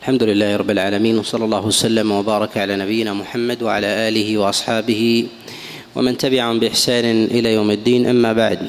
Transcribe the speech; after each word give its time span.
الحمد 0.00 0.22
لله 0.22 0.56
رب 0.56 0.70
العالمين 0.70 1.18
وصلى 1.18 1.44
الله 1.44 1.66
وسلم 1.66 2.12
وبارك 2.12 2.56
على 2.56 2.76
نبينا 2.76 3.12
محمد 3.12 3.62
وعلى 3.62 4.08
آله 4.08 4.38
وأصحابه 4.38 5.26
ومن 5.96 6.16
تبعهم 6.16 6.58
بإحسان 6.58 7.04
إلى 7.24 7.54
يوم 7.54 7.70
الدين 7.70 8.06
أما 8.06 8.32
بعد. 8.32 8.60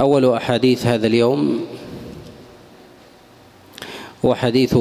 أول 0.00 0.24
أحاديث 0.32 0.86
هذا 0.86 1.06
اليوم 1.06 1.60
هو 4.24 4.34
حديث 4.34 4.72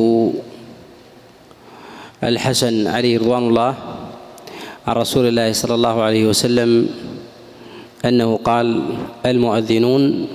الحسن 2.23 2.87
عليه 2.87 3.19
رضوان 3.19 3.43
الله 3.47 3.75
عن 4.87 4.95
رسول 4.95 5.27
الله 5.27 5.51
صلى 5.51 5.75
الله 5.75 6.01
عليه 6.01 6.23
وسلم 6.31 6.89
أنه 8.05 8.37
قال 8.37 8.67
المؤذنون 9.25 10.27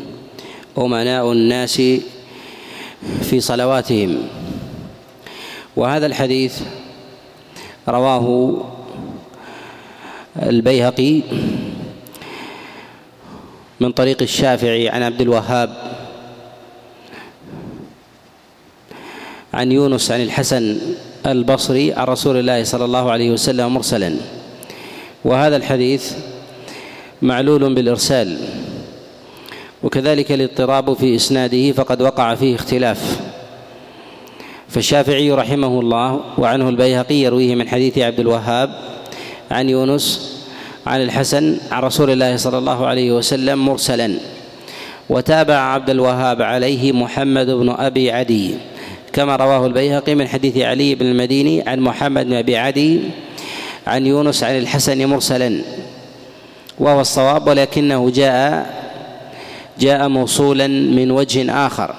أمناء 0.78 1.32
الناس 1.32 1.82
في 3.23 3.41
صلواتهم. 3.41 4.23
وهذا 5.77 6.06
الحديث 6.06 6.60
رواه 7.88 8.56
البيهقي 10.43 11.20
من 13.80 13.93
طريق 13.93 14.23
الشافعي 14.23 14.88
عن 14.88 15.02
عبد 15.02 15.20
الوهاب 15.20 15.93
عن 19.55 19.73
يونس 19.73 20.10
عن 20.10 20.21
الحسن 20.21 20.79
البصري 21.27 21.93
عن 21.93 22.07
رسول 22.07 22.37
الله 22.37 22.65
صلى 22.65 22.84
الله 22.84 23.10
عليه 23.10 23.30
وسلم 23.30 23.74
مرسلا. 23.74 24.16
وهذا 25.24 25.57
الحديث 25.57 26.12
معلول 27.23 27.74
بالإرسال. 27.74 28.38
وكذلك 29.82 30.32
الاضطراب 30.32 30.95
في 30.95 31.16
إسناده 31.16 31.72
فقد 31.72 32.02
وقع 32.02 32.34
فيه 32.34 32.54
اختلاف. 32.54 33.20
فالشافعي 34.68 35.32
رحمه 35.32 35.80
الله 35.80 36.20
وعنه 36.38 36.68
البيهقي 36.68 37.15
يرويه 37.15 37.54
من 37.54 37.68
حديث 37.68 37.98
عبد 37.98 38.20
الوهاب 38.20 38.70
عن 39.51 39.68
يونس 39.68 40.32
عن 40.87 41.02
الحسن 41.02 41.59
عن 41.70 41.82
رسول 41.82 42.10
الله 42.10 42.37
صلى 42.37 42.59
الله 42.59 42.87
عليه 42.87 43.12
وسلم 43.12 43.65
مرسلا 43.65 44.15
وتابع 45.09 45.54
عبد 45.54 45.90
الوهاب 45.90 46.42
عليه 46.42 46.92
محمد 46.92 47.46
بن 47.46 47.70
أبي 47.70 48.10
عدي 48.10 48.54
كما 49.12 49.37
رواه 49.37 49.66
البيهقي 49.66 50.14
من 50.14 50.29
حديث 50.29 50.59
علي 50.59 50.95
بن 50.95 51.07
المديني 51.07 51.68
عن 51.68 51.80
محمد 51.80 52.26
بن 52.26 52.35
أبي 52.35 52.57
عدي 52.57 53.01
عن 53.87 54.07
يونس 54.07 54.45
عن 54.45 54.59
الحسن 54.59 55.07
مرسلا. 55.07 55.62
وهو 56.79 57.01
الصواب 57.01 57.48
ولكنه 57.48 58.10
جاء 58.10 58.82
جاء 59.80 60.09
موصولا 60.09 60.66
من 60.68 61.10
وجه 61.10 61.66
آخر. 61.66 61.95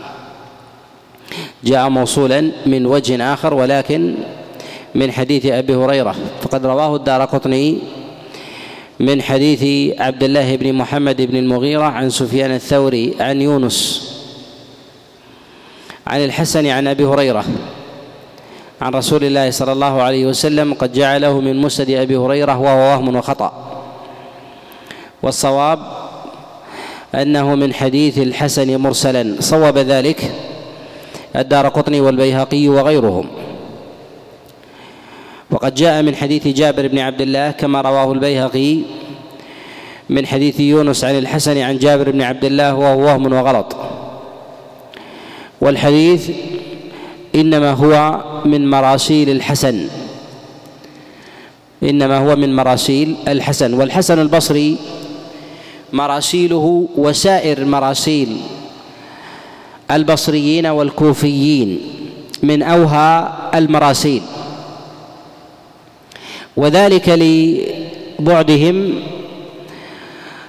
جاء 1.64 1.90
موصولا 1.90 2.52
من 2.66 2.86
وجه 2.86 3.34
آخر 3.34 3.54
ولكن 3.54 4.16
من 4.96 5.12
حديث 5.12 5.46
أبي 5.46 5.76
هريرة. 5.76 6.16
فقد 6.42 6.66
رواه 6.66 6.96
الدار 6.96 7.26
قطني 7.26 7.78
من 9.00 9.22
حديث 9.22 9.94
عبد 10.00 10.24
الله 10.24 10.56
بن 10.56 10.74
محمد 10.74 11.22
بن 11.22 11.38
المغيرة 11.38 11.84
عن 11.84 12.10
سفيان 12.10 12.52
الثوري 12.52 13.16
عن 13.20 13.42
يونس 13.42 14.10
عن 16.08 16.26
الحسن 16.26 16.66
عن 16.68 16.88
أبي 16.88 17.06
هريرة 17.06 17.46
عن 18.82 18.92
رسول 18.94 19.24
الله 19.24 19.52
صلى 19.52 19.72
الله 19.72 20.02
عليه 20.02 20.26
وسلم 20.26 20.74
قد 20.74 20.94
جعله 20.94 21.40
من 21.40 21.62
مسند 21.62 21.90
أبي 21.90 22.18
هريرة 22.18 22.60
وهو 22.60 22.78
وهم 22.78 23.16
وخطأ. 23.16 23.52
والصواب 25.24 25.80
أنه 27.16 27.56
من 27.56 27.74
حديث 27.74 28.18
الحسن 28.18 28.78
مرسلا 28.78 29.36
صوب 29.40 29.78
ذلك 29.78 30.32
الدار 31.36 31.68
قطني 31.68 32.02
والبيهقي 32.02 32.68
وغيرهم. 32.68 33.28
وقد 35.52 35.76
جاء 35.76 36.02
من 36.02 36.16
حديث 36.16 36.48
جابر 36.48 36.88
بن 36.88 37.00
عبد 37.00 37.22
الله 37.22 37.52
كما 37.52 37.82
رواه 37.82 38.12
البيهقي 38.12 38.80
من 40.10 40.26
حديث 40.26 40.60
يونس 40.60 41.04
عن 41.04 41.18
الحسن 41.18 41.58
عن 41.58 41.78
جابر 41.78 42.12
بن 42.12 42.22
عبد 42.22 42.46
الله 42.46 42.76
وهو 42.76 43.06
وهم 43.06 43.34
وغلط. 43.34 43.76
والحديث 45.62 46.30
إنما 47.36 47.72
هو 47.72 48.24
من 48.46 48.70
مراسيل 48.70 49.30
الحسن. 49.30 49.88
إنما 51.84 52.18
هو 52.18 52.36
من 52.36 52.56
مراسيل 52.56 53.16
الحسن. 53.28 53.74
والحسن 53.74 54.20
البصري 54.20 54.78
مراسيله 55.94 56.88
وسائر 56.98 57.66
مراسيل 57.66 58.38
البصريين 59.92 60.66
والكوفيين 60.66 61.80
من 62.44 62.64
أوهى 62.64 63.34
المراسيل. 63.56 64.22
وذلك 66.58 67.10
لبعدهم 67.10 68.94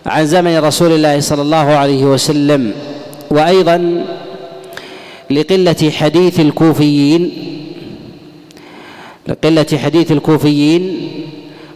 عن 0.07 0.27
زمن 0.27 0.59
رسول 0.59 0.93
الله 0.93 1.21
صلى 1.21 1.43
الله 1.43 1.57
عليه 1.57 2.05
وسلم 2.05 2.73
وأيضا 3.31 4.05
لقلة 5.31 5.91
حديث 5.91 6.41
الكوفيين 6.41 7.33
لقلة 9.29 9.67
حديث 9.85 10.13
الكوفيين 10.13 10.83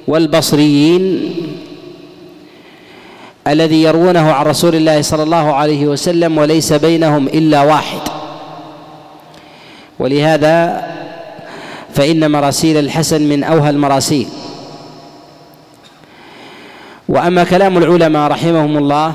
والبصريين 0.09 1.31
الذي 3.49 3.83
يروونه 3.83 4.33
عن 4.33 4.47
رسول 4.47 4.75
الله 4.75 5.03
صلى 5.03 5.23
الله 5.23 5.55
عليه 5.55 5.87
وسلم 5.87 6.39
وليس 6.39 6.73
بينهم 6.73 7.27
إلا 7.27 7.63
واحد. 7.63 8.01
ولهذا 9.99 10.87
فإن 11.95 12.31
مراسيل 12.31 12.77
الحسن 12.77 13.23
من 13.23 13.45
أوهى 13.45 13.71
المراسيل. 13.71 14.29
وأما 17.09 17.45
كلام 17.45 17.79
العلماء 17.79 18.31
رحمهم 18.31 18.77
الله 18.79 19.13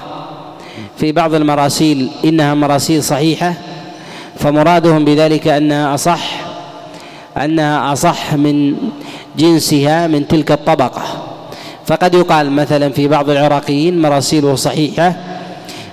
في 0.98 1.12
بعض 1.12 1.34
المراسيل 1.34 2.10
إنها 2.26 2.54
مراسيل 2.54 3.04
صحيحة 3.04 3.54
فمرادهم 4.40 5.06
بذلك 5.06 5.48
أنها 5.48 5.94
أصح 5.94 6.30
أنها 7.38 7.94
أصح 7.94 8.34
من 8.34 8.76
جنسها 9.38 10.08
من 10.08 10.28
تلك 10.28 10.52
الطبقة. 10.52 11.33
فقد 11.88 12.16
يقال 12.16 12.52
مثلا 12.52 12.90
في 12.90 13.08
بعض 13.08 13.30
العراقيين 13.30 14.02
مراسيله 14.02 14.56
صحيحة 14.56 15.16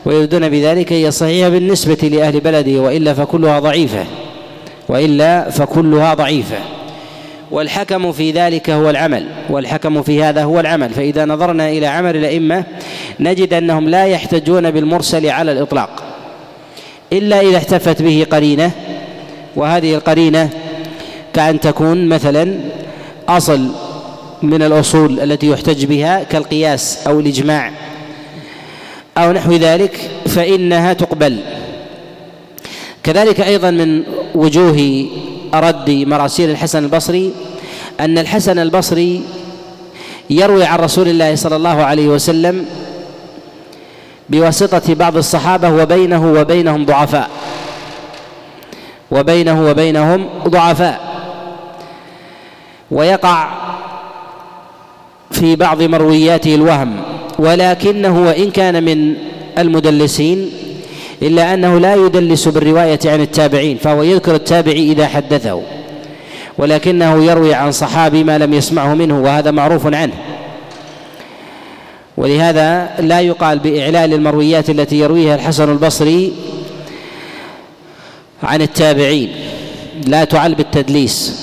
ويردون 0.05 0.49
بذلك 0.49 0.93
هي 0.93 1.11
صحيحة 1.11 1.49
بالنسبة 1.49 2.09
لأهل 2.09 2.41
بلده 2.41 2.81
وإلا 2.81 3.15
فكلها 3.15 3.61
ضعيفة 3.61 4.05
وإلا 4.89 5.51
فكلها 5.51 6.15
ضعيفة. 6.15 6.57
والحكم 7.51 8.13
في 8.13 8.31
ذلك 8.31 8.71
هو 8.71 8.91
العمل 8.91 9.27
والحكم 9.51 10.03
في 10.03 10.23
هذا 10.23 10.45
هو 10.45 10.61
العمل. 10.61 10.91
فإذا 10.91 11.25
نظرنا 11.25 11.69
إلى 11.69 11.87
عمل 11.87 12.17
الأئمة 12.17 12.65
نجد 13.21 13.55
أنهم 13.55 13.89
لا 13.89 14.05
يحتجون 14.07 14.71
بالمرسل 14.71 15.27
على 15.27 15.53
الإطلاق 15.53 16.03
إلا 17.13 17.41
إذا 17.41 17.57
احتفت 17.57 18.03
به 18.03 18.27
قرينة 18.31 18.71
وهذه 19.57 19.95
القرينة 19.95 20.51
كأن 21.35 21.61
تكون 21.61 22.09
مثلا 22.09 22.55
أصل 23.29 23.71
من 24.43 24.63
الأصول 24.63 25.21
التي 25.21 25.49
يحتج 25.49 25.85
بها 25.85 26.23
كالقياس 26.23 27.07
أو 27.07 27.21
الإجماع 27.21 27.73
أو 29.19 29.33
نحو 29.33 29.53
ذلك 29.53 30.11
فإنها 30.27 30.93
تقبل. 30.93 31.41
كذلك 33.03 33.41
أيضا 33.41 33.71
من 33.71 34.03
وجوه 34.35 35.07
رد 35.55 35.91
مراسيل 35.91 36.51
الحسن 36.51 36.85
البصري 36.85 37.33
أن 38.01 38.19
الحسن 38.19 38.59
البصري 38.59 39.23
يروي 40.31 40.65
عن 40.65 40.79
رسول 40.79 41.09
الله 41.09 41.35
صلى 41.35 41.57
الله 41.57 41.83
عليه 41.83 42.09
وسلم 42.09 42.67
بواسطة 44.29 44.95
بعض 44.95 45.17
الصحابة 45.17 45.71
وبينه 45.71 46.33
وبينهم 46.33 46.85
ضعفاء. 46.85 47.31
وبينه 49.11 49.65
وبينهم 49.71 50.29
ضعفاء. 50.49 51.01
ويقع 52.91 53.49
في 55.31 55.57
بعض 55.57 55.83
مروياته 55.83 56.55
الوهم 56.55 57.03
ولكنه 57.39 58.27
وإن 58.27 58.51
كان 58.51 58.85
من 58.85 59.15
المدلسين 59.59 60.51
إلا 61.23 61.55
أنه 61.55 61.79
لا 61.79 61.95
يدلس 61.95 62.49
بالرواية 62.49 62.99
عن 63.05 63.21
التابعين 63.21 63.77
فهو 63.77 64.03
يذكر 64.03 64.35
التابعي 64.35 64.93
إذا 64.93 65.07
حدثه 65.07 65.63
ولكنه 66.59 67.25
يروي 67.25 67.55
عن 67.55 67.73
صحابي 67.73 68.25
ما 68.25 68.39
لم 68.39 68.55
يسمعه 68.55 68.95
منه 68.95 69.21
وهذا 69.21 69.51
معروف 69.51 69.87
عنه. 69.87 70.13
ولهذا 72.17 72.91
لا 72.99 73.21
يقال 73.21 73.59
بإعلال 73.59 74.15
المرويات 74.15 74.71
التي 74.71 74.99
يرويها 74.99 75.35
الحسن 75.35 75.73
البصري 75.73 76.33
عن 78.43 78.63
التابعين 78.63 79.33
لا 80.07 80.25
تعل 80.25 80.55
بالتدليس. 80.55 81.41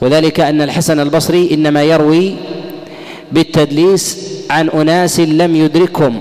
وذلك 0.00 0.40
أن 0.40 0.62
الحسن 0.62 1.00
البصري 1.00 1.54
إنما 1.54 1.82
يروي 1.82 2.34
بالتدليس 3.32 4.18
عن 4.50 4.68
أناس 4.68 5.20
لم 5.20 5.56
يدركهم 5.56 6.14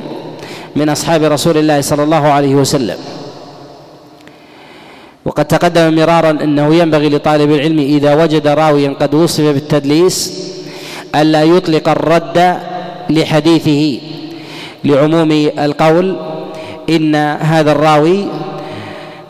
من 0.75 0.89
أصحاب 0.89 1.23
رسول 1.23 1.57
الله 1.57 1.81
صلى 1.81 2.03
الله 2.03 2.27
عليه 2.27 2.55
وسلم. 2.55 2.97
وقد 5.25 5.45
تقدم 5.45 5.95
مرارا 5.95 6.31
أنه 6.31 6.75
ينبغي 6.75 7.09
لطالب 7.09 7.51
العلم 7.51 7.79
إذا 7.79 8.15
وجد 8.15 8.47
راويا 8.47 8.95
قد 8.99 9.15
وصف 9.15 9.43
بالتدليس 9.43 10.17
الا 11.15 11.43
يطلق 11.43 11.89
الرد 11.89 12.57
لحديثه 13.09 13.99
لعموم 14.83 15.31
القول 15.59 16.07
إن 16.89 17.15
هذا 17.15 17.71
الراوي 17.71 18.27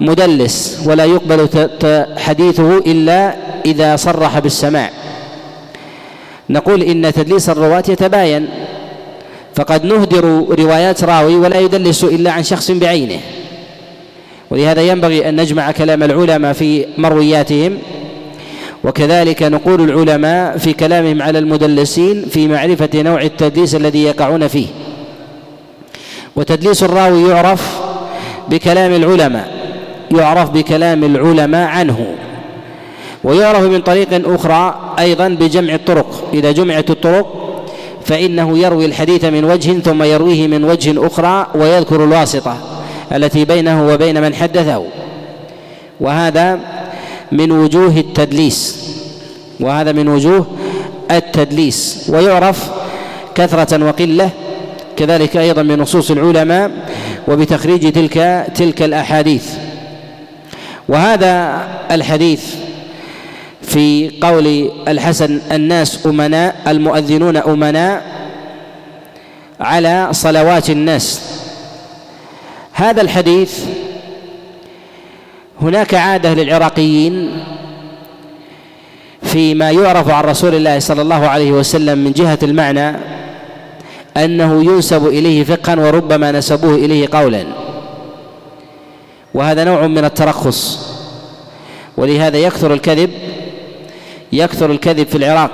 مدلس 0.01 0.85
ولا 0.85 1.05
يقبل 1.05 1.49
حديثه 2.17 2.77
إلا 2.77 3.35
إذا 3.65 3.95
صرح 3.95 4.39
بالسماع. 4.39 4.89
نقول 6.49 6.81
إن 6.83 7.13
تدليس 7.13 7.49
الرواة 7.49 7.83
يتباين 7.89 8.47
فقد 9.55 9.85
نهدر 9.85 10.45
روايات 10.59 11.03
راوي 11.03 11.35
ولا 11.35 11.59
يدلس 11.59 12.03
إلا 12.03 12.31
عن 12.31 12.43
شخص 12.43 12.71
بعينه. 12.71 13.19
ولهذا 14.49 14.81
ينبغي 14.81 15.29
أن 15.29 15.41
نجمع 15.41 15.71
كلام 15.71 16.03
العلماء 16.03 16.53
في 16.53 16.85
مروياتهم 16.97 17.77
وكذلك 18.83 19.43
نقول 19.43 19.81
العلماء 19.81 20.57
في 20.57 20.73
كلامهم 20.73 21.21
على 21.21 21.39
المدلسين 21.39 22.25
في 22.31 22.47
معرفة 22.47 22.89
نوع 22.95 23.21
التدليس 23.21 23.75
الذي 23.75 24.03
يقعون 24.03 24.47
فيه. 24.47 24.67
وتدليس 26.35 26.83
الراوي 26.83 27.29
يعرف 27.29 27.79
بكلام 28.49 28.93
العلماء 28.93 29.51
يعرف 30.11 30.49
بكلام 30.49 31.03
العلماء 31.03 31.67
عنه. 31.67 32.15
ويعرف 33.27 33.63
من 33.63 33.81
طريق 33.81 34.07
أخرى 34.33 34.95
أيضا 34.99 35.27
بجمع 35.27 35.73
الطرق. 35.73 36.29
إذا 36.33 36.51
جمعت 36.51 36.89
الطرق 36.89 37.27
فإنه 38.05 38.57
يروي 38.57 38.85
الحديث 38.85 39.25
من 39.25 39.43
وجه 39.43 39.79
ثم 39.79 40.03
يرويه 40.03 40.47
من 40.47 40.63
وجه 40.63 41.07
أخرى 41.07 41.47
ويذكر 41.55 42.03
الواسطة 42.03 42.57
التي 43.11 43.45
بينه 43.45 43.87
وبين 43.87 44.21
من 44.21 44.35
حدثه. 44.35 44.83
وهذا 45.99 46.59
من 47.31 47.51
وجوه 47.51 47.97
التدليس. 47.97 48.87
وهذا 49.59 49.91
من 49.91 50.07
وجوه 50.07 50.45
التدليس. 51.11 52.09
ويعرف 52.09 52.69
كثرة 53.35 53.85
وقلة 53.85 54.29
كذلك 54.97 55.37
أيضا 55.37 55.63
من 55.63 55.79
نصوص 55.79 56.11
العلماء 56.11 56.71
وبتخريج 57.27 57.91
تلك 57.91 58.47
تلك 58.55 58.81
الأحاديث. 58.81 59.45
وهذا 60.89 61.63
الحديث 61.91 62.66
في 63.67 64.11
قول 64.21 64.71
الحسن 64.87 65.41
الناس 65.51 66.05
أمناء 66.05 66.55
المؤذنون 66.67 67.37
أمناء 67.37 68.03
على 69.59 70.07
صلوات 70.11 70.69
الناس. 70.69 71.21
هذا 72.73 73.01
الحديث 73.01 73.63
هناك 75.61 75.93
عادة 75.93 76.33
للعراقيين 76.33 77.43
فيما 79.23 79.71
يعرف 79.71 80.09
عن 80.09 80.23
رسول 80.23 80.55
الله 80.55 80.79
صلى 80.79 81.01
الله 81.01 81.27
عليه 81.27 81.51
وسلم 81.51 81.97
من 81.97 82.11
جهة 82.11 82.39
المعنى 82.43 82.97
أنه 84.17 84.63
ينسب 84.63 85.07
إليه 85.07 85.43
فقها 85.43 85.75
وربما 85.75 86.31
نسبوه 86.31 86.75
إليه 86.75 87.07
قولا. 87.11 87.43
وهذا 89.33 89.63
نوع 89.63 89.87
من 89.87 90.05
الترخص 90.05 90.87
ولهذا 91.97 92.37
يكثر 92.37 92.73
الكذب 92.73 93.09
يكثر 94.33 94.71
الكذب 94.71 95.07
في 95.07 95.17
العراق. 95.17 95.51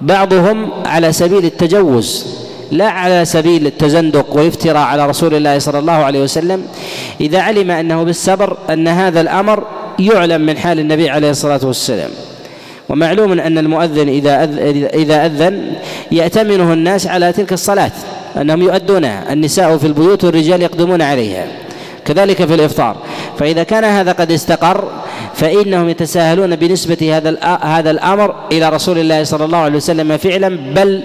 بعضهم 0.00 0.70
على 0.86 1.12
سبيل 1.12 1.44
التجوز 1.44 2.26
لا 2.70 2.88
على 2.88 3.24
سبيل 3.24 3.66
التزندق 3.66 4.36
والافتراء 4.36 4.82
على 4.82 5.06
رسول 5.06 5.34
الله 5.34 5.58
صلى 5.58 5.78
الله 5.78 5.92
عليه 5.92 6.22
وسلم 6.22 6.64
إذا 7.20 7.40
علم 7.40 7.70
أنه 7.70 8.02
بالسبر 8.02 8.56
أن 8.70 8.88
هذا 8.88 9.20
الأمر 9.20 9.64
يعلم 9.98 10.40
من 10.40 10.58
حال 10.58 10.78
النبي 10.78 11.10
عليه 11.10 11.30
الصلاة 11.30 11.60
والسلام. 11.62 12.10
ومعلوم 12.88 13.32
أن 13.40 13.58
المؤذن 13.58 14.08
إذا 14.08 14.44
إذا 14.94 15.26
أذن 15.26 15.72
يأتمنه 16.12 16.72
الناس 16.72 17.06
على 17.06 17.32
تلك 17.32 17.52
الصلاة 17.52 17.92
أنهم 18.40 18.62
يؤدونها 18.62 19.32
النساء 19.32 19.76
في 19.76 19.86
البيوت 19.86 20.24
والرجال 20.24 20.62
يقدمون 20.62 21.02
عليها. 21.02 21.46
كذلك 22.04 22.44
في 22.44 22.54
الإفطار. 22.54 22.96
فإذا 23.38 23.62
كان 23.62 23.84
هذا 23.84 24.12
قد 24.12 24.32
استقر 24.32 24.84
فإنهم 25.40 25.88
يتساهلون 25.88 26.56
بنسبة 26.56 27.16
هذا 27.16 27.38
هذا 27.62 27.90
الأمر 27.90 28.34
إلى 28.52 28.68
رسول 28.68 28.98
الله 28.98 29.24
صلى 29.24 29.44
الله 29.44 29.58
عليه 29.58 29.76
وسلم 29.76 30.16
فعلا 30.16 30.48
بل 30.74 31.02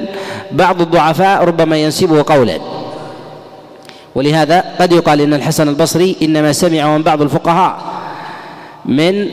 بعض 0.51 0.81
الضعفاء 0.81 1.43
ربما 1.43 1.77
ينسبه 1.77 2.23
قولا. 2.27 2.57
ولهذا 4.15 4.63
قد 4.79 4.91
يقال 4.91 5.21
إن 5.21 5.33
الحسن 5.33 5.69
البصري 5.69 6.15
إنما 6.21 6.51
سمع 6.51 6.97
من 6.97 7.03
بعض 7.03 7.21
الفقهاء 7.21 7.77
من 8.85 9.27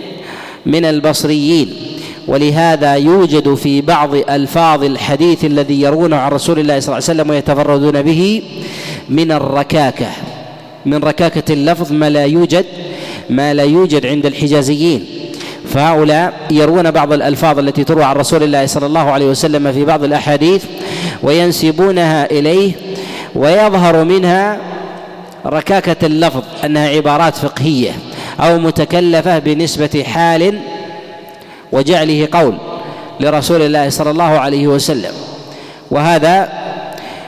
من 0.67 0.85
البصريين. 0.85 1.77
ولهذا 2.29 2.95
يوجد 2.95 3.55
في 3.55 3.81
بعض 3.81 4.15
ألفاظ 4.15 4.85
الحديث 4.85 5.45
الذي 5.45 5.81
يروونه 5.81 6.17
عن 6.17 6.31
رسول 6.31 6.59
الله 6.59 6.81
صلى 6.81 6.87
الله 6.99 7.09
عليه 7.09 7.21
وسلم 7.21 7.31
ويتفردون 7.31 8.03
به 8.03 8.43
من 9.09 9.33
الركاكة 9.33 10.07
من 10.87 11.05
ركاكة 11.05 11.53
اللفظ 11.53 11.93
ما 11.93 12.11
لا 12.11 12.25
يوجد 12.25 12.67
ما 13.31 13.55
لا 13.55 13.63
يوجد 13.63 14.07
عند 14.07 14.27
الحجازيين. 14.27 15.07
فهؤلاء 15.69 16.33
يروون 16.51 16.91
بعض 16.91 17.13
الألفاظ 17.13 17.59
التي 17.59 17.85
تروى 17.85 18.05
عن 18.05 18.17
رسول 18.17 18.43
الله 18.43 18.67
صلى 18.67 18.87
الله 18.87 19.11
عليه 19.11 19.27
وسلم 19.27 19.73
في 19.73 19.85
بعض 19.85 20.05
الأحاديث 20.05 20.65
وينسبونها 21.23 22.31
إليه 22.31 22.73
ويظهر 23.35 24.05
منها 24.05 24.59
ركاكة 25.47 26.07
اللفظ 26.07 26.43
أنها 26.65 26.89
عبارات 26.89 27.35
فقهية 27.37 27.91
أو 28.41 28.59
متكلفة 28.59 29.39
بنسبة 29.39 30.05
حال 30.07 30.59
وجعله 31.73 32.29
قول 32.33 32.55
لرسول 33.21 33.63
الله 33.63 33.89
صلى 33.89 34.11
الله 34.11 34.39
عليه 34.39 34.67
وسلم. 34.67 35.13
وهذا 35.91 36.49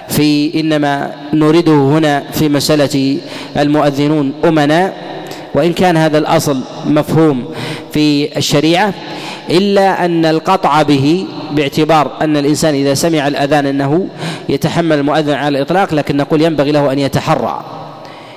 في 0.08 0.61
إنما 0.61 1.11
نريده 1.32 1.73
هنا 1.73 2.23
في 2.32 2.49
مسألة 2.49 3.19
المؤذنون 3.56 4.32
أمناء 4.44 5.13
وإن 5.54 5.72
كان 5.72 5.96
هذا 5.96 6.18
الأصل 6.18 6.60
مفهوم 6.86 7.44
في 7.92 8.38
الشريعة 8.38 8.94
إلا 9.50 10.04
أن 10.04 10.24
القطع 10.24 10.82
به 10.82 11.26
باعتبار 11.52 12.10
أن 12.22 12.36
الإنسان 12.36 12.74
إذا 12.74 12.94
سمع 12.94 13.28
الأذان 13.28 13.66
إنه 13.66 14.06
يتحمل 14.48 14.98
المؤذن 14.98 15.34
على 15.34 15.58
الإطلاق 15.58 15.94
لكن 15.94 16.16
نقول 16.16 16.42
ينبغي 16.42 16.72
له 16.72 16.92
أن 16.92 16.98
يتحرى. 16.98 17.64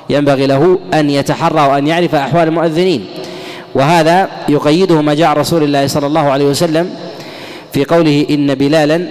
ينبغي 0.09 0.47
له 0.47 0.79
أن 0.93 1.09
يتحرى 1.09 1.61
وأن 1.67 1.87
يعرف 1.87 2.15
أحوال 2.15 2.47
المؤذنين. 2.47 3.05
وهذا 3.75 4.29
يقيده 4.49 5.01
ما 5.01 5.13
جاء 5.13 5.37
رسول 5.37 5.63
الله 5.63 5.87
صلى 5.87 6.07
الله 6.07 6.31
عليه 6.31 6.45
وسلم 6.45 6.89
في 7.73 7.85
قوله 7.85 8.25
إن 8.29 8.55
بلالا 8.55 9.07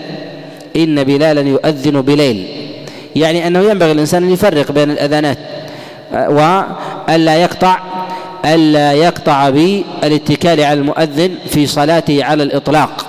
إن 0.76 1.04
بلالا 1.04 1.40
يؤذن 1.40 2.00
بليل. 2.00 2.46
يعني 3.16 3.46
أنه 3.46 3.60
ينبغي 3.60 3.92
الإنسان 3.92 4.22
أن 4.22 4.30
يفرق 4.30 4.72
بين 4.72 4.90
الأذانات 4.90 5.38
والا 6.12 7.36
يقطع 7.36 7.78
ألا 8.45 8.93
يقطع 8.93 9.50
بالاتكال 9.50 10.61
على 10.61 10.81
المؤذن 10.81 11.35
في 11.49 11.66
صلاته 11.66 12.25
على 12.25 12.43
الإطلاق. 12.43 13.07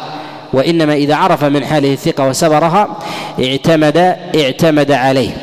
وإنما 0.53 0.93
إذا 0.93 1.15
عرف 1.15 1.43
من 1.43 1.65
حاله 1.65 1.93
الثقة 1.93 2.27
وسبرها 2.27 2.97
اعتمد 3.43 3.97
اعتمد 4.35 4.91
عليه. 4.91 5.37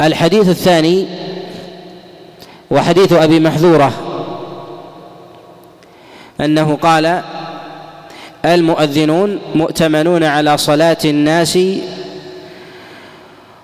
الحديث 0.00 0.48
الثاني 0.48 1.06
وحديث 2.70 3.12
أبي 3.12 3.40
محذورة 3.40 3.92
أنه 6.40 6.78
قال 6.82 7.22
المؤذنون 8.44 9.38
مؤتمنون 9.54 10.24
على 10.24 10.58
صلاة 10.58 10.98
الناس 11.04 11.58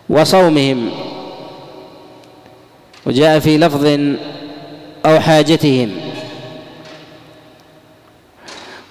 وصومهم. 0.08 0.90
وجاء 3.06 3.38
في 3.38 3.58
لفظ 3.58 3.84
أو 5.06 5.20
حاجتهم. 5.20 5.90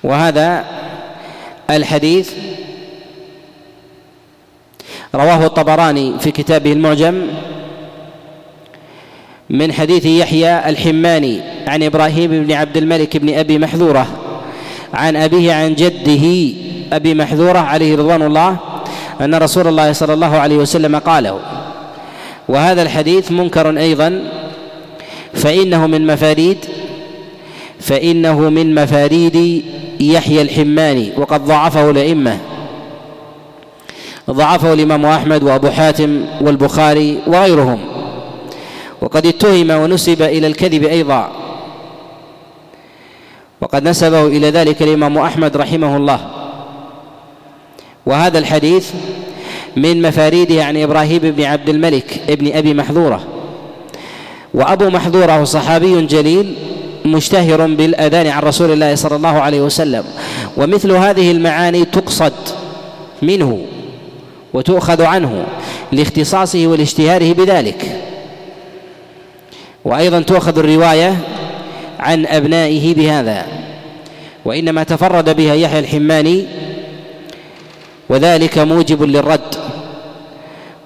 وهذا 0.04 0.66
الحديث 1.70 2.32
رواه 5.16 5.46
الطبراني 5.46 6.20
في 6.20 6.32
كتابه 6.32 6.74
المعجم 6.74 7.28
من 9.50 9.74
حديث 9.74 10.06
يحيى 10.06 10.70
الحماني 10.70 11.42
عن 11.68 11.84
إبراهيم 11.84 12.32
بن 12.32 12.52
عبد 12.52 12.78
الملك 12.78 13.18
بن 13.18 13.34
أبي 13.34 13.58
محذورة 13.58 14.08
عن 14.94 15.16
أبيه 15.16 15.54
عن 15.54 15.76
جده 15.76 16.54
أبي 16.94 17.14
محذورة 17.14 17.60
عليه 17.60 17.96
رضوان 17.96 18.22
الله 18.22 18.58
أن 19.22 19.36
رسول 19.36 19.68
الله 19.68 19.94
صلى 19.94 20.14
الله 20.14 20.38
عليه 20.38 20.58
وسلم 20.58 20.96
قاله. 20.96 21.40
وهذا 22.48 22.82
الحديث 22.82 23.32
منكر 23.32 23.78
أيضا 23.78 24.24
فإنه 25.34 25.88
من 25.88 26.08
مفاريد 26.08 26.58
فإنه 27.80 28.50
من 28.50 28.76
مفاريد 28.76 29.64
يحيى 30.00 30.42
الحماني 30.42 31.12
وقد 31.18 31.46
ضعفه 31.46 31.90
الأئمة. 31.90 32.40
ضعفه 34.30 34.74
الإمام 34.74 35.06
أحمد 35.06 35.44
وأبو 35.44 35.70
حاتم 35.70 36.26
والبخاري 36.42 37.20
وغيرهم. 37.28 37.80
وقد 39.02 39.26
اتهم 39.26 39.70
ونسب 39.70 40.22
إلى 40.22 40.48
الكذب 40.48 40.84
أيضا. 40.84 41.32
وقد 43.62 43.88
نسبه 43.88 44.28
إلى 44.28 44.50
ذلك 44.50 44.82
الإمام 44.82 45.18
أحمد 45.18 45.58
رحمه 45.58 45.98
الله. 45.98 46.20
وهذا 48.06 48.40
الحديث 48.40 48.92
من 49.76 50.02
مفاريده 50.02 50.66
عن 50.66 50.78
إبراهيم 50.78 51.20
بن 51.20 51.44
عبد 51.44 51.70
الملك 51.70 52.22
ابن 52.30 52.52
أبي 52.58 52.74
محذورة. 52.74 53.33
وأبو 54.54 54.90
محذورة 54.90 55.44
صحابي 55.44 56.02
جليل 56.02 56.56
مشتهر 57.06 57.68
بالأذان 57.68 58.28
عن 58.28 58.44
رسول 58.44 58.72
الله 58.72 58.96
صلى 58.96 59.16
الله 59.16 59.42
عليه 59.42 59.62
وسلم. 59.62 60.04
ومثل 60.58 60.92
هذه 60.92 61.32
المعاني 61.32 61.86
تقصد 61.86 62.34
منه 63.22 63.66
وتؤخذ 64.54 65.02
عنه 65.02 65.46
لاختصاصه 65.92 66.68
والاشتهاره 66.68 67.34
بذلك. 67.34 68.00
وأيضا 69.86 70.22
تؤخذ 70.22 70.60
الرواية 70.60 71.18
عن 72.00 72.26
أبنائه 72.26 72.96
بهذا 72.96 73.46
وإنما 74.46 74.84
تفرد 74.84 75.36
بها 75.36 75.54
يحيى 75.54 75.80
الحماني 75.80 76.46
وذلك 78.10 78.58
موجب 78.58 79.04
للرد 79.04 79.56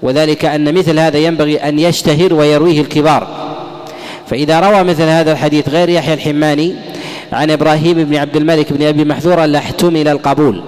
وذلك 0.02 0.46
أن 0.46 0.74
مثل 0.74 1.00
هذا 1.00 1.18
ينبغي 1.18 1.58
أن 1.58 1.80
يشتهر 1.80 2.34
ويرويه 2.34 2.82
الكبار. 2.82 3.47
فإذا 4.30 4.60
روى 4.60 4.84
مثل 4.84 5.04
هذا 5.04 5.32
الحديث 5.32 5.70
غير 5.70 5.90
يحيى 5.90 6.14
الحماني 6.14 6.76
عن 7.34 7.52
إبراهيم 7.52 8.04
بن 8.04 8.16
عبد 8.16 8.36
الملك 8.36 8.74
بن 8.74 8.88
أبي 8.88 9.06
محذورة 9.06 9.46
لاحتمل 9.46 10.08
القبول 10.08 10.62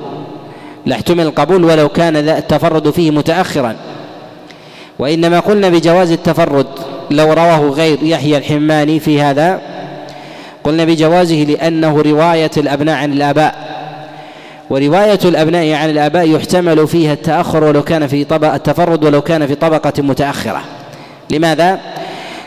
لاحتمل 0.85 1.25
القبول 1.25 1.63
ولو 1.63 1.89
كان 1.89 2.15
التفرد 2.15 2.89
فيه 2.89 3.11
متأخرا. 3.11 3.75
وإنما 4.99 5.39
قلنا 5.39 5.69
بجواز 5.69 6.11
التفرد 6.11 6.65
لو 7.11 7.33
رواه 7.33 7.69
غير 7.69 7.97
يحيى 8.03 8.37
الحماني 8.37 8.99
في 8.99 9.21
هذا 9.21 9.61
قلنا 10.63 10.85
بجوازه 10.85 11.35
لأنه 11.35 12.01
رواية 12.01 12.51
الأبناء 12.57 12.95
عن 12.95 13.13
الآباء. 13.13 13.55
ورواية 14.69 15.19
الأبناء 15.25 15.73
عن 15.73 15.89
الآباء 15.89 16.29
يحتمل 16.29 16.87
فيها 16.87 17.13
التأخر 17.13 17.63
ولو 17.63 17.83
كان 17.83 18.07
في 18.07 18.23
طبقة 18.23 18.55
التفرد 18.55 19.03
ولو 19.03 19.21
كان 19.21 19.47
في 19.47 19.55
طبقة 19.55 19.93
متأخرة. 19.99 20.61
لماذا؟ 21.31 21.79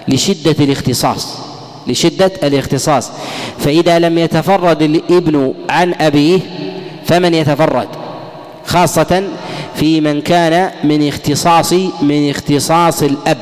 لشدة 0.09 0.65
الاختصاص 0.65 1.39
لشدة 1.87 2.33
الاختصاص. 2.43 3.11
فإذا 3.59 3.99
لم 3.99 4.19
يتفرد 4.19 4.83
الابن 4.83 5.55
عن 5.71 5.95
أبيه 6.01 6.41
فمن 7.07 7.35
يتفرد؟ 7.35 7.89
خاصة 8.67 9.25
في 9.75 10.01
من 10.01 10.21
كان 10.21 10.71
من 10.85 11.09
اختصاص 11.09 11.73
من 12.03 12.31
اختصاص 12.31 13.03
الأب. 13.03 13.39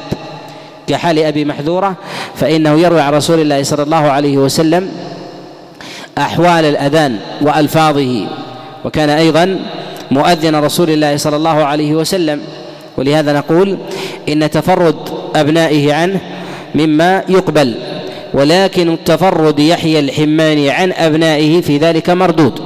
كحال 0.87 1.19
أبي 1.19 1.45
محذورة 1.45 1.95
فإنه 2.37 2.81
يروي 2.81 3.01
عن 3.01 3.13
رسول 3.13 3.41
الله 3.41 3.63
صلى 3.63 3.83
الله 3.83 3.97
عليه 4.11 4.39
وسلم 4.39 4.89
أحوال 6.19 6.65
الأذان 6.65 7.19
وألفاظه. 7.41 8.27
وكان 8.85 9.09
أيضا 9.11 9.59
مؤذن 10.11 10.57
رسول 10.57 10.91
الله 10.91 11.17
صلى 11.17 11.37
الله 11.37 11.65
عليه 11.65 11.95
وسلم. 11.95 12.41
ولهذا 12.97 13.33
نقول 13.33 13.79
إن 14.29 14.51
تفرد 14.51 14.97
أبنائه 15.37 15.95
عنه 15.95 16.21
مما 16.75 17.25
يقبل. 17.29 17.75
ولكن 18.35 18.93
التفرد 18.93 19.59
يحيى 19.59 19.99
الحماني 19.99 20.71
عن 20.71 20.93
أبنائه 20.93 21.61
في 21.61 21.79
ذلك 21.79 22.11
مردود. 22.11 22.61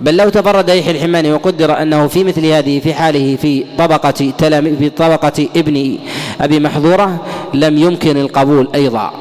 بل 0.00 0.16
لو 0.16 0.28
تفرد 0.28 0.68
يحيى 0.68 0.90
الحماني 0.90 1.32
وقدر 1.32 1.82
أنه 1.82 2.06
في 2.06 2.24
مثل 2.24 2.46
هذه 2.46 2.80
في 2.80 2.94
حاله 2.94 3.36
في 3.36 3.64
طبقة 3.78 4.32
في 4.78 4.90
طبقة 4.96 5.48
ابن 5.56 5.98
أبي 6.40 6.60
محظورة 6.60 7.20
لم 7.54 7.78
يمكن 7.78 8.16
القبول 8.16 8.68
أيضا. 8.74 9.12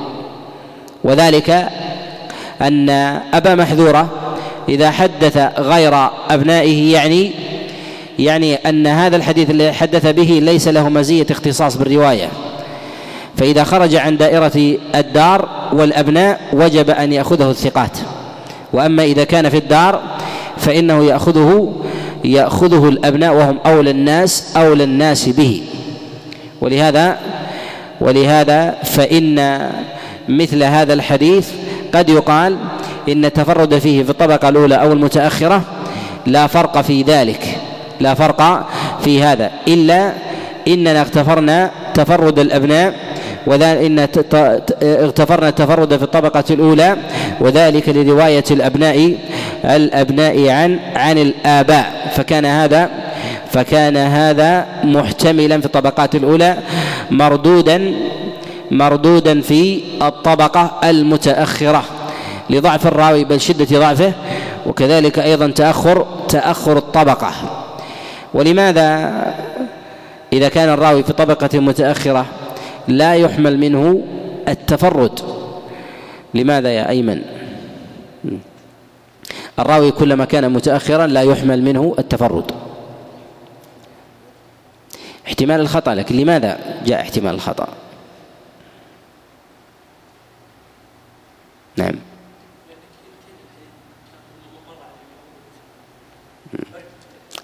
وذلك 1.03 1.70
أن 2.62 2.89
أبا 3.34 3.56
محذورة 3.56 4.10
إذا 4.70 4.91
حدث 4.91 5.38
غير 5.58 6.08
أبنائه 6.30 6.94
يعني 6.94 7.32
يعني 8.20 8.56
أن 8.56 8.88
هذا 8.88 9.15
الحديث 9.15 9.50
الذي 9.50 9.72
حدث 9.72 10.08
به 10.08 10.39
ليس 10.44 10.68
له 10.68 10.89
مزية 10.89 11.25
اختصاص 11.32 11.77
بالرواية. 11.77 12.30
فإذا 13.38 13.63
خرج 13.63 13.95
عن 13.95 14.17
دائرة 14.17 14.77
الدار 14.95 15.50
والأبناء 15.73 16.39
وجب 16.53 16.89
أن 16.89 17.13
يأخذه 17.13 17.50
الثقات. 17.50 17.97
وأما 18.73 19.03
إذا 19.03 19.23
كان 19.23 19.50
في 19.50 19.57
الدار 19.57 20.01
فإنه 20.57 21.03
يأخذه 21.03 21.73
يأخذه 22.23 22.89
الأبناء 22.89 23.33
وهم 23.33 23.57
أولى 23.65 23.91
الناس 23.91 24.57
أولى 24.57 24.83
الناس 24.83 25.29
به. 25.29 25.61
ولهذا 26.61 27.17
ولهذا 28.01 28.75
فإن 28.83 29.69
مثل 30.29 30.63
هذا 30.63 30.93
الحديث 30.93 31.50
قد 31.93 32.09
يقال 32.09 32.57
إن 33.09 33.25
التفرد 33.25 33.79
فيه 33.79 34.03
في 34.03 34.09
الطبقة 34.09 34.50
الأولى 34.50 34.75
أو 34.75 34.93
المتأخرة 34.93 35.61
لا 36.25 36.47
فرق 36.47 36.81
في 36.81 37.01
ذلك 37.01 37.57
لا 38.00 38.13
فرق 38.13 38.69
في 39.01 39.23
هذا. 39.23 39.51
إلا 39.67 40.13
إننا 40.67 41.01
اغتفرنا 41.01 41.71
تفرد 41.93 42.39
الأبناء 42.39 42.93
وذلك 43.48 43.86
إن 43.86 44.00
اغتفرنا 44.83 45.50
التفرد 45.50 45.98
في 45.98 46.03
الطبقة 46.03 46.43
الأولى 46.50 46.98
وذلك 47.39 47.89
لرواية 47.89 48.43
الأبناء 48.51 49.15
الأبناء 49.65 50.50
عن 50.50 50.79
عن 50.95 51.17
الآباء. 51.17 52.12
فكان 52.15 52.45
هذا 52.45 52.89
فكان 53.51 53.98
هذا 53.98 54.65
محتملا 54.83 55.60
في 55.60 55.65
الطبقات 55.65 56.15
الأولى 56.15 56.57
مردودا 57.12 57.93
مردودا 58.71 59.41
في 59.41 59.81
الطبقة 60.01 60.79
المتأخرة 60.83 61.83
لضعف 62.50 62.88
الراوي 62.88 63.24
بل 63.24 63.41
شدة 63.41 63.79
ضعفه 63.79 64.13
وكذلك 64.65 65.19
أيضا 65.19 65.48
تأخر 65.48 66.05
تأخر 66.29 66.77
الطبقة. 66.77 67.31
ولماذا 68.33 69.12
إذا 70.33 70.50
كان 70.50 70.69
الراوي 70.69 71.03
في 71.03 71.13
طبقة 71.13 71.60
متأخرة؟ 71.60 72.25
لا 72.88 73.15
يحمل 73.15 73.57
منه 73.57 74.07
التفرد. 74.47 75.19
لماذا 76.33 76.71
يا 76.71 76.89
أيمن؟ 76.89 77.21
الراوي 79.59 79.91
كلما 79.91 80.25
كان 80.25 80.53
متأخرا 80.53 81.07
لا 81.07 81.21
يحمل 81.21 81.61
منه 81.61 81.95
التفرد. 82.00 82.51
احتمال 85.27 85.59
الخطأ 85.59 85.95
لكن 85.95 86.15
لماذا 86.15 86.81
جاء 86.85 87.01
احتمال 87.01 87.35
الخطأ؟ 87.35 87.67
نعم. 91.77 91.95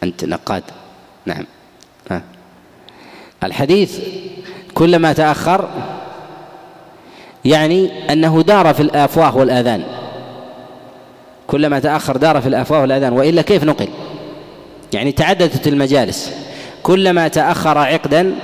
أنت 0.04 0.26
نقاد. 0.26 0.64
نعم. 1.26 1.46
الحديث 3.44 4.00
كلما 4.78 5.14
تأخر 5.14 5.68
يعني 7.46 7.90
أنه 8.14 8.42
دار 8.42 8.74
في 8.74 8.80
الآفواه 8.80 9.38
والآذان. 9.38 9.84
كلما 11.48 11.80
تأخر 11.80 12.18
دار 12.18 12.42
في 12.42 12.48
الأفواه 12.48 12.82
والأذان 12.82 13.14
وإلا 13.14 13.42
كيف 13.42 13.64
نقل؟ 13.64 13.88
يعني 14.94 15.12
تعددت 15.12 15.68
المجالس. 15.68 16.32
كلما 16.84 17.28
تأخر 17.28 17.78
عقدا 17.78 18.36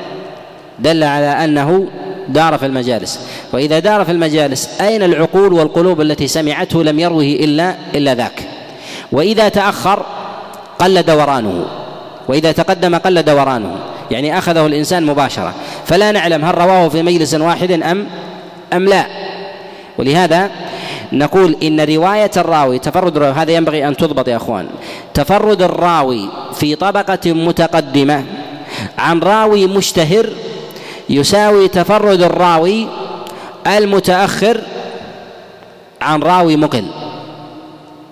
دل 0.80 1.04
على 1.04 1.26
أنه 1.26 1.88
دار 2.30 2.58
في 2.58 2.66
المجالس. 2.66 3.20
وإذا 3.54 3.80
دار 3.80 4.06
في 4.06 4.12
المجالس 4.12 4.82
أين 4.82 5.04
العقول 5.04 5.54
والقلوب 5.54 6.02
التي 6.02 6.28
سمعته 6.28 6.84
لم 6.84 7.00
يروه 7.00 7.24
إلا 7.24 7.76
إلا 7.96 8.16
ذاك؟ 8.16 8.48
وإذا 9.12 9.50
تأخر 9.50 10.06
قل 10.80 11.04
دورانه. 11.04 11.66
وإذا 12.28 12.52
تقدم 12.52 12.96
قل 12.96 13.24
دورانه. 13.24 13.76
يعني 14.14 14.38
أخذه 14.38 14.66
الإنسان 14.66 15.06
مباشرة. 15.06 15.54
فلا 15.86 16.12
نعلم 16.12 16.46
هل 16.46 16.58
رواه 16.58 16.90
في 16.90 17.04
مجلس 17.04 17.34
واحد 17.34 17.72
أم 17.72 18.08
أم 18.74 18.86
لا. 18.86 19.06
ولهذا 19.98 20.50
نقول 21.12 21.56
إن 21.64 21.82
رواية 21.82 22.32
الراوي 22.38 22.80
تفرد 22.80 23.18
الراوي 23.18 23.34
هذا 23.34 23.52
ينبغي 23.52 23.88
أن 23.88 23.98
تضبط 23.98 24.28
يا 24.28 24.36
أخوان. 24.36 24.68
تفرد 25.14 25.62
الراوي 25.62 26.30
في 26.54 26.76
طبقة 26.76 27.34
متقدمة 27.34 28.24
عن 28.98 29.20
راوي 29.20 29.68
مشتهر 29.68 30.30
يساوي 31.10 31.68
تفرد 31.68 32.22
الراوي 32.22 32.88
المتأخر 33.68 34.62
عن 36.02 36.24
راوي 36.24 36.56
مقل. 36.56 36.86